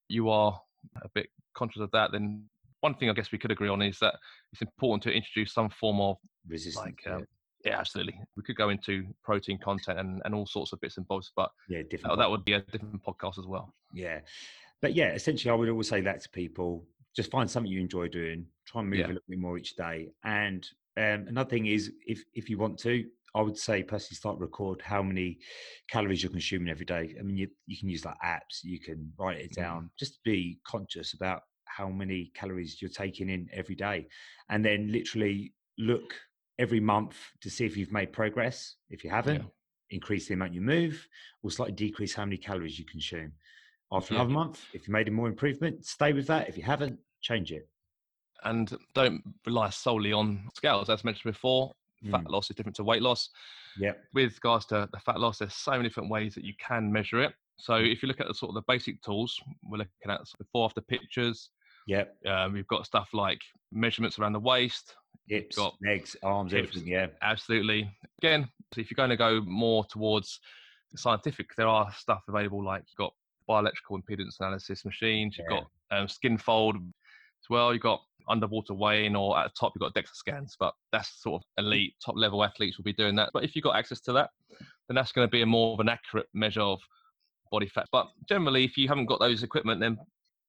you 0.09 0.29
are 0.29 0.59
a 1.01 1.09
bit 1.09 1.27
conscious 1.55 1.81
of 1.81 1.91
that, 1.91 2.11
then 2.11 2.43
one 2.85 2.93
thing 2.93 3.09
I 3.09 3.13
guess 3.13 3.31
we 3.31 3.39
could 3.39 3.51
agree 3.51 3.67
on 3.67 3.81
is 3.81 3.97
that 3.99 4.13
it's 4.53 4.61
important 4.61 5.01
to 5.03 5.11
introduce 5.11 5.51
some 5.53 5.69
form 5.69 5.99
of 5.99 6.17
resistance. 6.47 6.95
Like, 7.05 7.13
um, 7.13 7.25
yeah, 7.65 7.79
absolutely. 7.79 8.15
We 8.37 8.43
could 8.43 8.55
go 8.55 8.69
into 8.69 9.07
protein 9.23 9.57
content 9.57 9.97
and, 9.99 10.21
and 10.23 10.35
all 10.35 10.45
sorts 10.45 10.71
of 10.71 10.79
bits 10.81 10.97
and 10.97 11.07
bobs, 11.07 11.31
but 11.35 11.49
yeah, 11.67 11.81
different. 11.89 12.13
Uh, 12.13 12.15
that 12.17 12.29
would 12.29 12.45
be 12.45 12.53
a 12.53 12.61
different 12.61 13.03
podcast 13.03 13.39
as 13.39 13.47
well. 13.47 13.73
Yeah, 13.91 14.19
but 14.83 14.93
yeah, 14.93 15.13
essentially, 15.13 15.51
I 15.51 15.55
would 15.55 15.67
always 15.67 15.89
say 15.89 16.01
that 16.01 16.21
to 16.21 16.29
people: 16.29 16.85
just 17.15 17.31
find 17.31 17.49
something 17.49 17.71
you 17.71 17.81
enjoy 17.81 18.07
doing, 18.07 18.45
try 18.67 18.81
and 18.81 18.89
move 18.91 18.99
yeah. 18.99 19.05
a 19.07 19.13
little 19.15 19.23
bit 19.27 19.39
more 19.39 19.57
each 19.57 19.75
day. 19.75 20.11
And 20.23 20.63
um, 20.97 21.25
another 21.27 21.49
thing 21.49 21.65
is, 21.65 21.91
if 22.05 22.23
if 22.35 22.51
you 22.51 22.59
want 22.59 22.77
to, 22.81 23.03
I 23.33 23.41
would 23.41 23.57
say 23.57 23.81
personally 23.81 24.17
start 24.17 24.37
record 24.37 24.79
how 24.83 25.01
many 25.01 25.39
calories 25.89 26.21
you're 26.21 26.31
consuming 26.31 26.69
every 26.69 26.85
day. 26.85 27.15
I 27.19 27.23
mean, 27.23 27.35
you 27.35 27.47
you 27.65 27.77
can 27.79 27.89
use 27.89 28.05
like 28.05 28.21
apps, 28.23 28.63
you 28.63 28.79
can 28.79 29.11
write 29.17 29.37
it 29.37 29.51
mm-hmm. 29.53 29.61
down, 29.63 29.83
mm. 29.85 29.89
just 29.97 30.23
be 30.23 30.59
conscious 30.67 31.13
about 31.15 31.41
how 31.75 31.89
many 31.89 32.31
calories 32.35 32.81
you're 32.81 32.89
taking 32.89 33.29
in 33.29 33.49
every 33.51 33.75
day. 33.75 34.07
And 34.49 34.63
then 34.63 34.91
literally 34.91 35.53
look 35.77 36.13
every 36.59 36.79
month 36.79 37.17
to 37.41 37.49
see 37.49 37.65
if 37.65 37.75
you've 37.75 37.91
made 37.91 38.13
progress. 38.13 38.75
If 38.89 39.03
you 39.03 39.09
haven't 39.09 39.41
yeah. 39.41 39.47
increase 39.91 40.27
the 40.27 40.35
amount 40.35 40.53
you 40.53 40.61
move 40.61 41.05
or 41.43 41.51
slightly 41.51 41.75
decrease 41.75 42.13
how 42.13 42.25
many 42.25 42.37
calories 42.37 42.79
you 42.79 42.85
consume. 42.85 43.33
After 43.91 44.13
yeah. 44.13 44.21
another 44.21 44.33
month 44.33 44.63
if 44.73 44.87
you 44.87 44.93
made 44.93 45.07
a 45.07 45.11
more 45.11 45.27
improvement 45.27 45.85
stay 45.85 46.13
with 46.13 46.27
that. 46.27 46.49
If 46.49 46.57
you 46.57 46.63
haven't 46.63 46.97
change 47.21 47.51
it. 47.51 47.67
And 48.43 48.71
don't 48.93 49.21
rely 49.45 49.69
solely 49.69 50.13
on 50.13 50.47
scales. 50.55 50.89
As 50.89 51.03
mentioned 51.03 51.33
before 51.33 51.71
fat 52.11 52.21
mm. 52.21 52.29
loss 52.29 52.49
is 52.49 52.55
different 52.55 52.75
to 52.75 52.83
weight 52.83 53.01
loss. 53.01 53.29
Yeah 53.77 53.93
with 54.13 54.33
regards 54.35 54.65
to 54.67 54.87
the 54.93 54.99
fat 54.99 55.19
loss 55.19 55.39
there's 55.39 55.53
so 55.53 55.71
many 55.71 55.83
different 55.83 56.09
ways 56.09 56.35
that 56.35 56.45
you 56.45 56.53
can 56.59 56.91
measure 56.91 57.21
it. 57.21 57.33
So 57.57 57.73
mm. 57.73 57.91
if 57.91 58.01
you 58.01 58.07
look 58.07 58.21
at 58.21 58.27
the 58.27 58.33
sort 58.33 58.49
of 58.49 58.55
the 58.55 58.63
basic 58.73 59.01
tools 59.01 59.37
we're 59.63 59.79
looking 59.79 60.09
at 60.09 60.21
before 60.37 60.65
after 60.65 60.81
pictures 60.81 61.49
yeah. 61.85 62.03
Um, 62.25 62.53
we've 62.53 62.67
got 62.67 62.85
stuff 62.85 63.09
like 63.13 63.41
measurements 63.71 64.19
around 64.19 64.33
the 64.33 64.39
waist, 64.39 64.95
hips, 65.27 65.55
got 65.55 65.75
legs, 65.85 66.15
arms, 66.23 66.51
hips, 66.51 66.69
everything. 66.69 66.91
Yeah. 66.91 67.07
Absolutely. 67.21 67.89
Again, 68.19 68.47
so 68.73 68.81
if 68.81 68.89
you're 68.89 68.95
going 68.95 69.09
to 69.09 69.17
go 69.17 69.41
more 69.45 69.85
towards 69.85 70.39
scientific, 70.95 71.49
there 71.55 71.67
are 71.67 71.91
stuff 71.97 72.23
available 72.27 72.63
like 72.63 72.83
you've 72.87 72.97
got 72.97 73.13
bioelectrical 73.49 74.01
impedance 74.01 74.39
analysis 74.39 74.85
machines, 74.85 75.37
you've 75.37 75.47
yeah. 75.49 75.59
got 75.59 75.97
um, 75.97 76.07
skin 76.07 76.37
fold 76.37 76.75
as 76.75 77.49
well, 77.49 77.73
you've 77.73 77.83
got 77.83 78.01
underwater 78.27 78.73
weighing, 78.73 79.15
or 79.15 79.37
at 79.37 79.43
the 79.45 79.53
top, 79.59 79.73
you've 79.75 79.81
got 79.81 79.93
DEXA 79.93 80.15
scans, 80.15 80.55
but 80.59 80.73
that's 80.91 81.21
sort 81.21 81.41
of 81.41 81.63
elite, 81.63 81.93
top 82.03 82.15
level 82.17 82.43
athletes 82.43 82.77
will 82.77 82.83
be 82.83 82.93
doing 82.93 83.15
that. 83.15 83.29
But 83.33 83.43
if 83.43 83.55
you've 83.55 83.63
got 83.63 83.75
access 83.75 84.01
to 84.01 84.13
that, 84.13 84.31
then 84.87 84.95
that's 84.95 85.11
going 85.11 85.27
to 85.27 85.31
be 85.31 85.43
a 85.43 85.45
more 85.45 85.73
of 85.73 85.79
an 85.79 85.89
accurate 85.89 86.27
measure 86.33 86.61
of 86.61 86.79
body 87.51 87.67
fat. 87.67 87.85
But 87.91 88.07
generally, 88.27 88.65
if 88.65 88.77
you 88.77 88.87
haven't 88.87 89.05
got 89.05 89.19
those 89.19 89.43
equipment, 89.43 89.79
then 89.79 89.97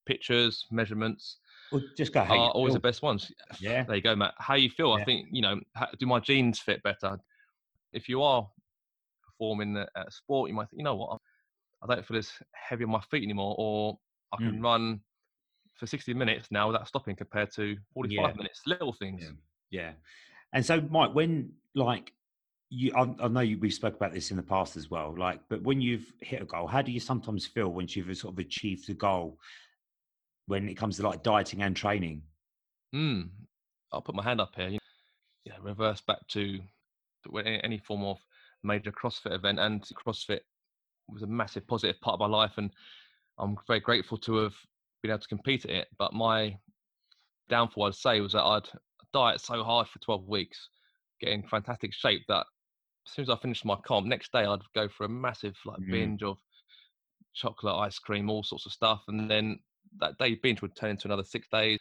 pictures, 0.07 0.67
measurements. 0.71 1.39
Well, 1.73 1.83
just 1.97 2.13
go. 2.13 2.21
Are 2.21 2.51
always 2.51 2.75
the 2.75 2.81
best 2.81 3.03
ones. 3.03 3.31
Yeah. 3.61 3.83
There 3.85 3.97
you 3.97 4.03
go, 4.03 4.15
Matt. 4.15 4.35
How 4.39 4.55
you 4.55 4.71
feel? 4.71 4.97
Yeah. 4.97 5.03
I 5.03 5.05
think 5.05 5.29
you 5.33 5.43
know. 5.43 5.61
How, 5.75 5.89
do 5.99 6.07
my 6.07 6.21
jeans 6.21 6.61
fit 6.61 6.83
better? 6.83 7.19
If 7.93 8.09
you 8.09 8.23
are 8.23 8.49
performing 9.25 9.77
at 9.77 9.89
a 9.95 10.11
sport, 10.11 10.49
you 10.49 10.57
might 10.57 10.69
think, 10.71 10.79
you 10.79 10.85
know 10.85 10.95
what, 10.95 11.19
I 11.83 11.95
don't 11.95 12.07
feel 12.07 12.17
as 12.17 12.31
heavy 12.53 12.85
on 12.85 12.91
my 12.91 13.01
feet 13.11 13.23
anymore, 13.23 13.55
or 13.59 13.99
I 14.33 14.39
can 14.39 14.61
mm. 14.61 14.63
run 14.63 15.01
for 15.75 15.87
60 15.87 16.15
minutes 16.15 16.49
now 16.51 16.69
without 16.69 16.89
stopping 16.89 17.17
compared 17.17 17.53
to 17.55 17.77
45 17.95 18.11
yeah. 18.11 18.37
minutes. 18.37 18.63
Little 18.67 18.93
things. 18.93 19.31
Yeah. 19.71 19.81
yeah. 19.81 19.93
And 20.53 20.65
so, 20.65 20.81
Mike, 20.91 21.15
when 21.15 21.53
like 21.75 22.13
you, 22.71 22.93
I, 22.97 23.25
I 23.25 23.29
know 23.29 23.41
you, 23.41 23.59
we 23.59 23.71
spoke 23.71 23.95
about 23.95 24.13
this 24.13 24.31
in 24.31 24.37
the 24.37 24.43
past 24.43 24.77
as 24.77 24.91
well. 24.91 25.15
Like, 25.17 25.41
but 25.49 25.63
when 25.63 25.81
you've 25.81 26.13
hit 26.21 26.43
a 26.43 26.45
goal, 26.45 26.67
how 26.67 26.83
do 26.83 26.93
you 26.93 27.01
sometimes 27.01 27.47
feel 27.47 27.69
once 27.69 27.95
you've 27.95 28.17
sort 28.17 28.35
of 28.35 28.39
achieved 28.39 28.87
the 28.87 28.95
goal? 28.95 29.39
When 30.47 30.69
it 30.69 30.77
comes 30.77 30.97
to 30.97 31.03
like 31.03 31.23
dieting 31.23 31.63
and 31.63 31.77
training. 31.77 32.23
Hmm. 32.93 33.23
I'll 33.93 34.03
put 34.03 34.15
my 34.15 34.23
hand 34.23 34.41
up 34.41 34.55
here. 34.55 34.79
Yeah, 35.45 35.55
reverse 35.61 36.01
back 36.01 36.19
to, 36.29 36.61
to 37.25 37.39
any 37.39 37.79
form 37.79 38.05
of 38.05 38.19
major 38.63 38.93
CrossFit 38.93 39.33
event, 39.33 39.59
and 39.59 39.83
CrossFit 39.83 40.41
was 41.09 41.23
a 41.23 41.27
massive 41.27 41.67
positive 41.67 42.01
part 42.01 42.15
of 42.15 42.21
my 42.21 42.27
life, 42.27 42.53
and 42.57 42.71
I'm 43.39 43.57
very 43.67 43.81
grateful 43.81 44.19
to 44.19 44.37
have 44.37 44.55
been 45.03 45.11
able 45.11 45.21
to 45.21 45.29
compete 45.29 45.65
at 45.65 45.71
it. 45.71 45.89
But 45.99 46.13
my 46.13 46.57
downfall, 47.49 47.87
I'd 47.87 47.95
say, 47.95 48.21
was 48.21 48.33
that 48.33 48.43
I'd 48.43 48.69
diet 49.13 49.41
so 49.41 49.63
hard 49.63 49.89
for 49.89 49.99
12 50.01 50.29
weeks, 50.29 50.69
getting 51.21 51.47
fantastic 51.47 51.93
shape 51.93 52.23
that 52.29 52.47
as 53.07 53.13
soon 53.13 53.23
as 53.25 53.31
I 53.31 53.37
finished 53.37 53.65
my 53.65 53.77
comp, 53.77 54.07
next 54.07 54.33
day 54.33 54.45
I'd 54.45 54.61
go 54.75 54.89
for 54.89 55.05
a 55.05 55.09
massive 55.09 55.57
like 55.65 55.79
mm. 55.79 55.91
binge 55.91 56.23
of 56.23 56.39
chocolate, 57.35 57.75
ice 57.75 57.99
cream, 57.99 58.29
all 58.29 58.43
sorts 58.43 58.67
of 58.67 58.73
stuff, 58.73 59.03
and 59.09 59.31
then 59.31 59.61
that 60.01 60.19
day 60.19 60.35
binge 60.35 60.63
would 60.63 60.77
turn 60.77 60.91
into 60.91 61.09
another 61.09 61.25
six 61.25 61.49
days. 61.49 61.79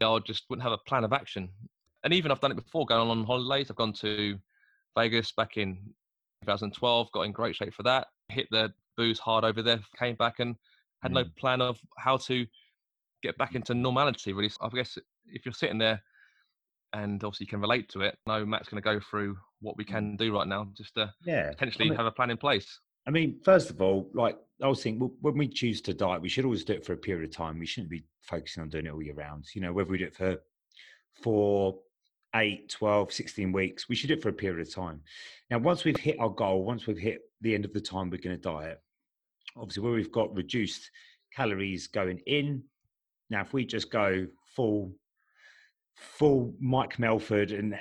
I 0.00 0.18
just 0.24 0.44
wouldn't 0.48 0.64
have 0.64 0.72
a 0.72 0.88
plan 0.88 1.04
of 1.04 1.12
action. 1.12 1.48
And 2.04 2.12
even 2.12 2.32
I've 2.32 2.40
done 2.40 2.50
it 2.50 2.56
before, 2.56 2.86
going 2.86 3.08
on 3.08 3.24
holidays. 3.24 3.70
I've 3.70 3.76
gone 3.76 3.92
to 3.94 4.36
Vegas 4.96 5.32
back 5.32 5.56
in 5.56 5.78
2012, 6.42 7.12
got 7.12 7.22
in 7.22 7.32
great 7.32 7.54
shape 7.54 7.74
for 7.74 7.84
that. 7.84 8.08
Hit 8.28 8.48
the 8.50 8.72
booze 8.96 9.18
hard 9.18 9.44
over 9.44 9.62
there, 9.62 9.80
came 9.98 10.16
back 10.16 10.40
and 10.40 10.56
had 11.02 11.12
mm. 11.12 11.16
no 11.16 11.24
plan 11.38 11.60
of 11.60 11.78
how 11.98 12.16
to 12.16 12.46
get 13.22 13.38
back 13.38 13.54
into 13.54 13.74
normality. 13.74 14.32
Really, 14.32 14.50
I 14.60 14.68
guess 14.68 14.98
if 15.26 15.44
you're 15.44 15.54
sitting 15.54 15.78
there 15.78 16.02
and 16.92 17.22
obviously 17.24 17.44
you 17.44 17.50
can 17.50 17.60
relate 17.60 17.88
to 17.90 18.00
it, 18.00 18.18
I 18.26 18.38
know 18.38 18.46
Matt's 18.46 18.68
going 18.68 18.82
to 18.82 18.84
go 18.84 19.00
through 19.08 19.36
what 19.60 19.76
we 19.76 19.84
mm. 19.84 19.88
can 19.88 20.16
do 20.16 20.34
right 20.34 20.48
now, 20.48 20.68
just 20.76 20.94
to 20.94 21.12
yeah, 21.24 21.50
potentially 21.50 21.86
I 21.86 21.88
mean, 21.90 21.96
have 21.96 22.06
a 22.06 22.12
plan 22.12 22.30
in 22.30 22.36
place. 22.36 22.80
I 23.06 23.10
mean, 23.10 23.40
first 23.42 23.70
of 23.70 23.80
all, 23.82 24.10
like 24.14 24.38
I 24.62 24.68
was 24.68 24.82
thinking, 24.82 25.10
when 25.20 25.36
we 25.36 25.48
choose 25.48 25.80
to 25.82 25.94
diet, 25.94 26.22
we 26.22 26.28
should 26.28 26.44
always 26.44 26.64
do 26.64 26.74
it 26.74 26.86
for 26.86 26.92
a 26.92 26.96
period 26.96 27.28
of 27.28 27.34
time. 27.34 27.58
We 27.58 27.66
shouldn't 27.66 27.90
be 27.90 28.04
focusing 28.20 28.62
on 28.62 28.68
doing 28.68 28.86
it 28.86 28.92
all 28.92 29.02
year 29.02 29.14
round. 29.14 29.46
You 29.54 29.60
know, 29.60 29.72
whether 29.72 29.90
we 29.90 29.98
do 29.98 30.04
it 30.04 30.14
for 30.14 30.38
four, 31.20 31.78
eight, 32.36 32.70
12, 32.70 33.12
16 33.12 33.52
weeks, 33.52 33.88
we 33.88 33.96
should 33.96 34.08
do 34.08 34.14
it 34.14 34.22
for 34.22 34.28
a 34.28 34.32
period 34.32 34.66
of 34.66 34.72
time. 34.72 35.00
Now, 35.50 35.58
once 35.58 35.84
we've 35.84 35.96
hit 35.96 36.20
our 36.20 36.30
goal, 36.30 36.64
once 36.64 36.86
we've 36.86 36.98
hit 36.98 37.22
the 37.40 37.54
end 37.54 37.64
of 37.64 37.72
the 37.72 37.80
time 37.80 38.08
we're 38.08 38.18
going 38.18 38.36
to 38.36 38.42
diet, 38.42 38.80
obviously 39.56 39.82
where 39.82 39.92
we've 39.92 40.12
got 40.12 40.34
reduced 40.36 40.90
calories 41.34 41.88
going 41.88 42.18
in. 42.26 42.62
Now, 43.30 43.40
if 43.40 43.52
we 43.52 43.64
just 43.64 43.90
go 43.90 44.26
full, 44.54 44.92
full 45.96 46.54
Mike 46.60 46.98
Melford 46.98 47.50
and 47.50 47.74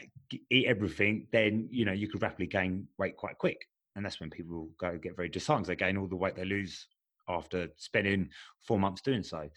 eat 0.49 0.65
everything, 0.67 1.27
then 1.31 1.67
you 1.69 1.86
know 1.86 1.91
you 1.91 2.07
could 2.07 2.21
rapidly 2.21 2.47
gain 2.47 2.88
weight 2.97 3.17
quite 3.17 3.38
quick 3.38 3.67
and 3.95 4.06
that's 4.06 4.19
when 4.19 4.30
people 4.30 4.69
go 4.80 4.97
get 4.97 5.15
very 5.15 5.30
disheartened. 5.30 5.65
They 5.65 5.75
gain 5.75 5.97
all 5.97 6.08
the 6.08 6.15
weight 6.15 6.36
they 6.36 6.45
lose 6.45 6.88
after 7.27 7.67
spending 7.77 8.30
four 8.62 8.80
months 8.80 9.01
doing 9.01 9.23
so. 9.23 9.49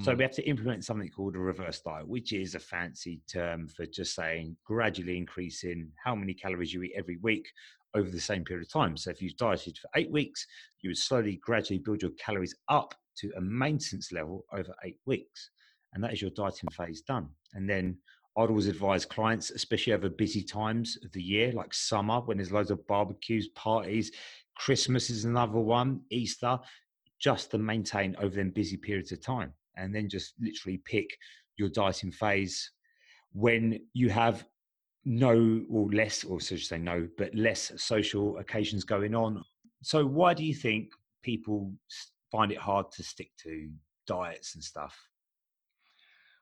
Mm. 0.00 0.04
So 0.04 0.14
we 0.14 0.22
have 0.22 0.32
to 0.32 0.48
implement 0.48 0.84
something 0.84 1.08
called 1.08 1.36
a 1.36 1.38
reverse 1.38 1.80
diet, 1.80 2.08
which 2.08 2.32
is 2.32 2.54
a 2.54 2.60
fancy 2.60 3.20
term 3.30 3.68
for 3.68 3.86
just 3.86 4.14
saying 4.14 4.56
gradually 4.64 5.16
increasing 5.16 5.90
how 6.02 6.14
many 6.14 6.34
calories 6.34 6.72
you 6.72 6.82
eat 6.82 6.94
every 6.96 7.18
week 7.18 7.46
over 7.94 8.10
the 8.10 8.20
same 8.20 8.44
period 8.44 8.66
of 8.66 8.72
time. 8.72 8.96
So 8.96 9.10
if 9.10 9.22
you've 9.22 9.36
dieted 9.36 9.78
for 9.78 9.88
eight 9.94 10.10
weeks, 10.10 10.46
you 10.80 10.90
would 10.90 10.98
slowly, 10.98 11.36
gradually 11.42 11.78
build 11.78 12.02
your 12.02 12.10
calories 12.12 12.54
up 12.68 12.94
to 13.18 13.32
a 13.36 13.40
maintenance 13.40 14.10
level 14.12 14.44
over 14.52 14.74
eight 14.84 14.98
weeks. 15.06 15.50
And 15.92 16.02
that 16.02 16.12
is 16.12 16.20
your 16.20 16.32
dieting 16.32 16.70
phase 16.70 17.02
done. 17.02 17.28
And 17.52 17.70
then 17.70 17.96
I'd 18.36 18.48
always 18.48 18.66
advise 18.66 19.04
clients, 19.04 19.50
especially 19.50 19.92
over 19.92 20.08
busy 20.08 20.42
times 20.42 20.98
of 21.04 21.12
the 21.12 21.22
year, 21.22 21.52
like 21.52 21.72
summer 21.72 22.20
when 22.20 22.38
there's 22.38 22.50
loads 22.50 22.72
of 22.72 22.84
barbecues, 22.86 23.48
parties, 23.48 24.10
Christmas 24.56 25.10
is 25.10 25.24
another 25.24 25.58
one, 25.58 26.00
Easter, 26.10 26.58
just 27.20 27.50
to 27.50 27.58
maintain 27.58 28.16
over 28.18 28.34
them 28.34 28.50
busy 28.50 28.76
periods 28.76 29.12
of 29.12 29.20
time. 29.20 29.52
And 29.76 29.94
then 29.94 30.08
just 30.08 30.34
literally 30.40 30.78
pick 30.78 31.16
your 31.56 31.68
dieting 31.68 32.12
phase 32.12 32.70
when 33.32 33.80
you 33.92 34.10
have 34.10 34.44
no 35.04 35.62
or 35.70 35.90
less, 35.90 36.24
or 36.24 36.40
so 36.40 36.56
to 36.56 36.62
say 36.62 36.78
no, 36.78 37.08
but 37.18 37.34
less 37.34 37.72
social 37.76 38.38
occasions 38.38 38.84
going 38.84 39.14
on. 39.14 39.44
So, 39.82 40.06
why 40.06 40.34
do 40.34 40.44
you 40.44 40.54
think 40.54 40.90
people 41.22 41.72
find 42.30 42.50
it 42.52 42.58
hard 42.58 42.90
to 42.92 43.02
stick 43.02 43.30
to 43.42 43.68
diets 44.06 44.54
and 44.54 44.64
stuff? 44.64 44.96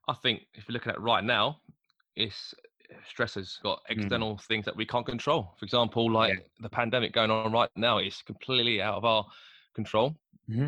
I 0.08 0.14
think 0.14 0.42
if 0.54 0.68
you're 0.68 0.74
looking 0.74 0.92
at 0.92 1.00
right 1.00 1.24
now, 1.24 1.60
it's 2.16 2.54
eh, 2.90 2.94
stresses 3.08 3.58
got 3.62 3.78
mm. 3.78 3.96
external 3.96 4.36
mm. 4.36 4.42
things 4.42 4.64
that 4.64 4.76
we 4.76 4.86
can't 4.86 5.06
control 5.06 5.54
for 5.58 5.64
example 5.64 6.10
like 6.10 6.34
yeah. 6.34 6.40
the 6.60 6.68
pandemic 6.68 7.12
going 7.12 7.30
on 7.30 7.52
right 7.52 7.70
now 7.76 7.98
is 7.98 8.22
completely 8.26 8.80
out 8.80 8.96
of 8.96 9.04
our 9.04 9.24
control 9.74 10.14
mm-hmm. 10.48 10.66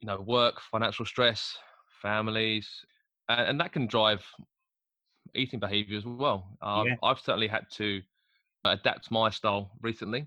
you 0.00 0.06
know 0.06 0.20
work 0.20 0.60
financial 0.70 1.04
stress 1.04 1.58
families 2.02 2.68
and, 3.28 3.48
and, 3.48 3.60
that 3.60 3.72
can 3.72 3.86
drive 3.86 4.24
eating 5.34 5.60
behavior 5.60 5.98
as 5.98 6.04
well 6.04 6.46
uh, 6.62 6.84
yeah. 6.86 6.94
i've 7.02 7.20
certainly 7.20 7.48
had 7.48 7.64
to 7.70 8.00
adapt 8.64 9.10
my 9.10 9.30
style 9.30 9.70
recently 9.82 10.26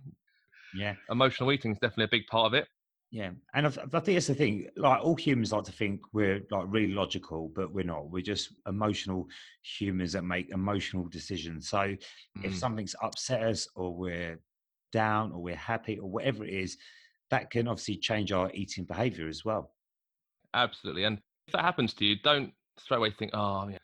yeah 0.76 0.94
emotional 1.10 1.52
eating 1.52 1.72
is 1.72 1.78
definitely 1.80 2.06
a 2.06 2.20
big 2.20 2.28
part 2.28 2.46
of 2.46 2.54
it 2.54 2.68
yeah, 3.12 3.32
and 3.56 3.66
I, 3.66 3.70
I 3.70 4.00
think 4.00 4.18
it's 4.18 4.28
the 4.28 4.36
thing. 4.36 4.68
Like 4.78 5.04
all 5.04 5.16
humans 5.16 5.52
like 5.52 5.64
to 5.64 5.72
think 5.72 6.02
we're 6.14 6.42
like 6.52 6.66
really 6.68 6.94
logical, 6.94 7.52
but 7.56 7.74
we're 7.74 7.84
not. 7.84 8.12
We're 8.12 8.22
just 8.22 8.54
emotional 8.68 9.28
humans 9.64 10.14
that 10.14 10.24
make 10.24 10.52
emotional 10.52 11.08
decisions. 11.08 11.70
So 11.70 11.78
mm. 11.78 11.98
if 12.44 12.56
something's 12.56 12.96
upset 13.02 13.42
us, 13.42 13.68
or 13.76 13.96
we're 13.96 14.40
down, 14.92 15.32
or 15.32 15.42
we're 15.42 15.56
happy, 15.56 15.98
or 15.98 16.08
whatever 16.08 16.46
it 16.46 16.54
is, 16.54 16.78
that 17.32 17.50
can 17.50 17.68
obviously 17.68 17.98
change 17.98 18.32
our 18.32 18.52
eating 18.54 18.86
behavior 18.86 19.28
as 19.28 19.44
well. 19.44 19.72
Absolutely, 20.54 21.06
and 21.06 21.20
if 21.48 21.54
that 21.54 21.64
happens 21.64 21.96
to 21.96 22.06
you, 22.06 22.16
don't 22.24 22.54
straight 22.78 22.98
away 22.98 23.10
think, 23.10 23.32
"Oh, 23.34 23.70
yeah, 23.70 23.78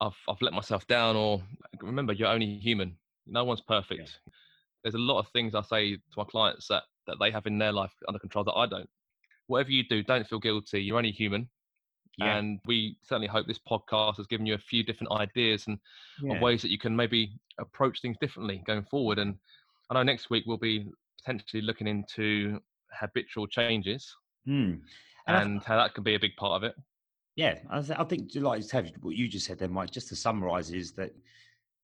I've 0.00 0.16
I've 0.28 0.42
let 0.42 0.52
myself 0.52 0.86
down." 0.86 1.16
Or 1.16 1.42
remember, 1.82 2.12
you're 2.12 2.28
only 2.28 2.58
human. 2.58 2.96
No 3.26 3.42
one's 3.42 3.62
perfect. 3.62 4.00
Yeah. 4.00 4.32
There's 4.84 4.94
a 4.94 4.98
lot 4.98 5.18
of 5.18 5.26
things 5.32 5.56
I 5.56 5.62
say 5.62 5.96
to 5.96 6.00
my 6.16 6.24
clients 6.24 6.68
that 6.68 6.84
that 7.10 7.18
they 7.20 7.30
have 7.30 7.46
in 7.46 7.58
their 7.58 7.72
life 7.72 7.92
under 8.08 8.18
control 8.18 8.44
that 8.44 8.54
I 8.54 8.66
don't. 8.66 8.88
Whatever 9.46 9.70
you 9.70 9.84
do, 9.84 10.02
don't 10.02 10.26
feel 10.26 10.38
guilty. 10.38 10.82
You're 10.82 10.96
only 10.96 11.10
human. 11.10 11.48
Yeah. 12.18 12.36
And 12.36 12.60
we 12.66 12.96
certainly 13.02 13.28
hope 13.28 13.46
this 13.46 13.58
podcast 13.58 14.16
has 14.16 14.26
given 14.26 14.46
you 14.46 14.54
a 14.54 14.58
few 14.58 14.82
different 14.82 15.12
ideas 15.12 15.66
and, 15.66 15.78
yeah. 16.22 16.40
ways 16.40 16.62
that 16.62 16.70
you 16.70 16.78
can 16.78 16.94
maybe 16.94 17.32
approach 17.58 18.00
things 18.00 18.16
differently 18.20 18.62
going 18.66 18.84
forward. 18.84 19.18
And 19.18 19.36
I 19.88 19.94
know 19.94 20.02
next 20.02 20.30
week 20.30 20.44
we'll 20.46 20.58
be 20.58 20.90
potentially 21.18 21.62
looking 21.62 21.86
into 21.86 22.60
habitual 22.92 23.46
changes 23.46 24.14
mm. 24.46 24.80
and, 25.26 25.36
and 25.36 25.62
how 25.62 25.76
that 25.76 25.94
can 25.94 26.04
be 26.04 26.14
a 26.14 26.20
big 26.20 26.36
part 26.36 26.62
of 26.62 26.64
it. 26.64 26.74
Yeah, 27.36 27.58
I, 27.70 27.78
I 27.96 28.04
think 28.04 28.30
like 28.34 28.64
what 29.00 29.16
you 29.16 29.28
just 29.28 29.46
said 29.46 29.58
there, 29.58 29.68
Mike. 29.68 29.90
Just 29.90 30.08
to 30.08 30.16
summarise, 30.16 30.70
is 30.72 30.92
that 30.92 31.14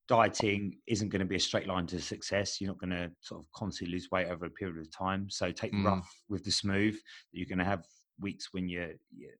dieting 0.09 0.77
isn't 0.87 1.09
going 1.09 1.21
to 1.21 1.27
be 1.27 1.37
a 1.37 1.41
straight 1.41 1.67
line 1.67 1.87
to 1.87 2.01
success. 2.01 2.61
You're 2.61 2.71
not 2.71 2.79
going 2.79 2.91
to 2.91 3.11
sort 3.21 3.41
of 3.41 3.47
constantly 3.53 3.95
lose 3.95 4.11
weight 4.11 4.29
over 4.29 4.47
a 4.47 4.51
period 4.51 4.79
of 4.79 4.91
time. 4.91 5.29
So 5.29 5.51
take 5.51 5.73
the 5.73 5.79
mm. 5.79 5.87
rough 5.87 6.23
with 6.29 6.45
the 6.45 6.53
smooth. 6.53 6.97
You're 7.33 7.49
going 7.49 7.59
to 7.59 7.65
have 7.65 7.85
weeks 8.21 8.49
when 8.53 8.69
you're, 8.69 8.93
you're 9.17 9.33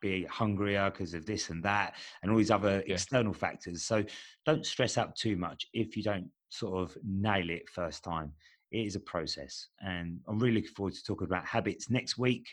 be 0.00 0.24
hungrier 0.24 0.90
because 0.90 1.14
of 1.14 1.26
this 1.26 1.50
and 1.50 1.62
that 1.64 1.94
and 2.22 2.30
all 2.30 2.38
these 2.38 2.50
other 2.50 2.82
yeah. 2.86 2.94
external 2.94 3.32
factors. 3.32 3.82
So 3.82 4.04
don't 4.46 4.64
stress 4.64 4.98
out 4.98 5.16
too 5.16 5.36
much 5.36 5.66
if 5.72 5.96
you 5.96 6.02
don't 6.02 6.30
sort 6.48 6.82
of 6.82 6.96
nail 7.04 7.50
it 7.50 7.68
first 7.68 8.04
time. 8.04 8.32
It 8.70 8.86
is 8.86 8.96
a 8.96 9.00
process. 9.00 9.68
And 9.80 10.20
I'm 10.28 10.38
really 10.38 10.56
looking 10.56 10.74
forward 10.74 10.94
to 10.94 11.04
talking 11.04 11.26
about 11.26 11.46
habits 11.46 11.90
next 11.90 12.18
week 12.18 12.46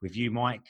with 0.00 0.16
you, 0.16 0.30
Mike, 0.30 0.66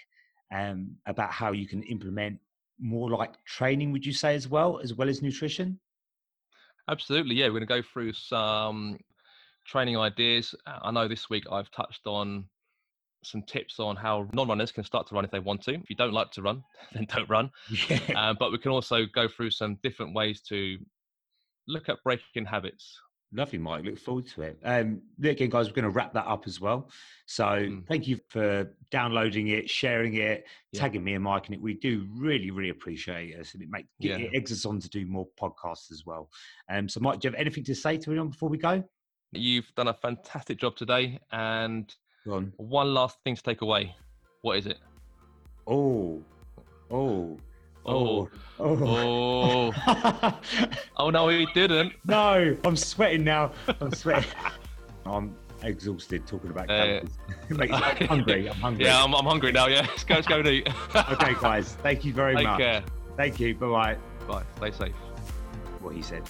um, 0.55 0.93
about 1.07 1.33
how 1.33 1.53
you 1.53 1.67
can 1.67 1.83
implement 1.85 2.39
more 2.81 3.11
like 3.11 3.43
training, 3.45 3.93
would 3.93 4.07
you 4.07 4.13
say, 4.13 4.35
as 4.35 4.49
well, 4.49 4.79
as 4.83 4.95
well 4.95 5.09
as 5.09 5.23
nutrition? 5.23 5.79
Absolutely, 6.89 7.37
yeah. 7.37 7.47
We're 7.47 7.61
going 7.61 7.67
to 7.67 7.67
go 7.67 7.83
through 7.83 8.13
some 8.13 8.99
training 9.67 9.97
ideas. 9.97 10.55
Uh, 10.67 10.79
I 10.83 10.91
know 10.91 11.09
this 11.09 11.31
week 11.31 11.45
I've 11.51 11.71
touched 11.71 12.07
on 12.07 12.45
some 13.25 13.43
tips 13.43 13.79
on 13.79 13.95
how 13.95 14.29
non-runners 14.33 14.73
can 14.73 14.85
start 14.85 15.07
to 15.09 15.15
run 15.15 15.25
if 15.25 15.31
they 15.31 15.39
want 15.39 15.63
to. 15.63 15.75
If 15.75 15.89
you 15.89 15.97
don't 15.97 16.13
like 16.13 16.31
to 16.33 16.43
run, 16.43 16.65
then 16.93 17.07
don't 17.07 17.29
run. 17.29 17.51
Yeah. 17.89 17.99
Uh, 18.17 18.35
but 18.35 18.53
we 18.53 18.59
can 18.59 18.73
also 18.73 19.07
go 19.07 19.29
through 19.29 19.51
some 19.51 19.79
different 19.83 20.15
ways 20.15 20.41
to 20.49 20.79
look 21.69 21.89
at 21.89 22.03
breaking 22.03 22.47
habits. 22.47 22.99
Lovely, 23.35 23.59
Mike. 23.59 23.85
Look 23.85 23.99
forward 23.99 24.27
to 24.29 24.43
it. 24.43 24.59
Um, 24.63 25.01
again, 25.23 25.49
guys, 25.49 25.67
we're 25.67 25.73
going 25.73 25.85
to 25.85 25.91
wrap 25.91 26.13
that 26.13 26.27
up 26.27 26.45
as 26.47 26.61
well. 26.61 26.91
So 27.25 27.45
mm. 27.45 27.87
thank 27.87 28.07
you 28.07 28.19
for 28.29 28.71
downloading 28.91 29.49
it, 29.49 29.71
sharing 29.71 30.15
it, 30.15 30.45
yeah. 30.73 30.81
tagging 30.81 31.03
me 31.03 31.15
and 31.15 31.25
Mike 31.25 31.49
in 31.49 31.55
it. 31.55 31.61
We 31.61 31.75
do 31.75 32.07
really, 32.15 32.51
really 32.51 32.69
appreciate 32.69 33.39
us, 33.39 33.55
And 33.55 33.63
it 33.63 33.71
makes 33.71 33.89
yeah. 33.99 34.17
it 34.17 34.33
eggs 34.35 34.53
us 34.53 34.67
on 34.67 34.81
to 34.81 34.89
do 34.89 35.07
more 35.07 35.27
podcasts 35.41 35.91
as 35.91 36.05
well. 36.05 36.29
Um, 36.71 36.91
so, 36.91 37.01
Mike, 37.01 37.21
do 37.21 37.29
you 37.29 37.33
have 37.33 37.41
anything 37.41 37.65
to 37.65 37.75
say 37.75 37.97
to 37.97 38.11
anyone 38.11 38.29
before 38.29 38.51
we 38.51 38.59
go? 38.59 38.85
You've 39.33 39.73
done 39.77 39.89
a 39.89 39.95
fantastic 39.95 40.59
job 40.59 40.77
today. 40.77 41.19
And 41.31 41.95
on. 42.31 42.53
one 42.59 42.93
last 42.93 43.17
thing 43.25 43.35
to 43.35 43.43
take 43.43 43.63
away. 43.63 43.97
What 44.43 44.59
is 44.59 44.67
it? 44.67 44.79
Oh, 45.67 46.23
oh. 46.91 47.39
Oh, 47.85 48.29
oh, 48.61 49.73
oh, 49.75 50.41
oh 50.97 51.11
no, 51.11 51.29
he 51.29 51.47
didn't. 51.55 51.95
No, 52.05 52.57
I'm 52.65 52.77
sweating 52.77 53.25
now. 53.25 53.53
I'm 53.81 53.93
sweating. 53.93 54.31
I'm 55.07 55.35
exhausted 55.63 56.27
talking 56.27 56.51
about 56.51 56.71
uh, 56.71 57.01
makes 57.49 57.73
me 58.01 58.07
hungry. 58.07 58.49
I'm 58.49 58.57
hungry. 58.57 58.85
Yeah, 58.85 59.03
I'm, 59.03 59.15
I'm 59.15 59.25
hungry 59.25 59.53
now. 59.53 59.67
Yeah, 59.67 59.81
let's 59.81 60.05
go, 60.05 60.15
let's 60.15 60.27
go 60.29 60.39
and 60.39 60.49
eat. 60.49 60.69
okay, 60.95 61.35
guys. 61.41 61.75
Thank 61.83 62.05
you 62.05 62.13
very 62.13 62.37
Take 62.37 62.47
much. 62.47 62.61
Care. 62.61 62.85
Thank 63.17 63.41
you. 63.41 63.55
Bye 63.55 63.67
bye. 63.67 63.97
Bye. 64.29 64.71
Stay 64.71 64.87
safe. 64.87 64.95
What 65.81 65.95
he 65.95 66.03
said. 66.03 66.23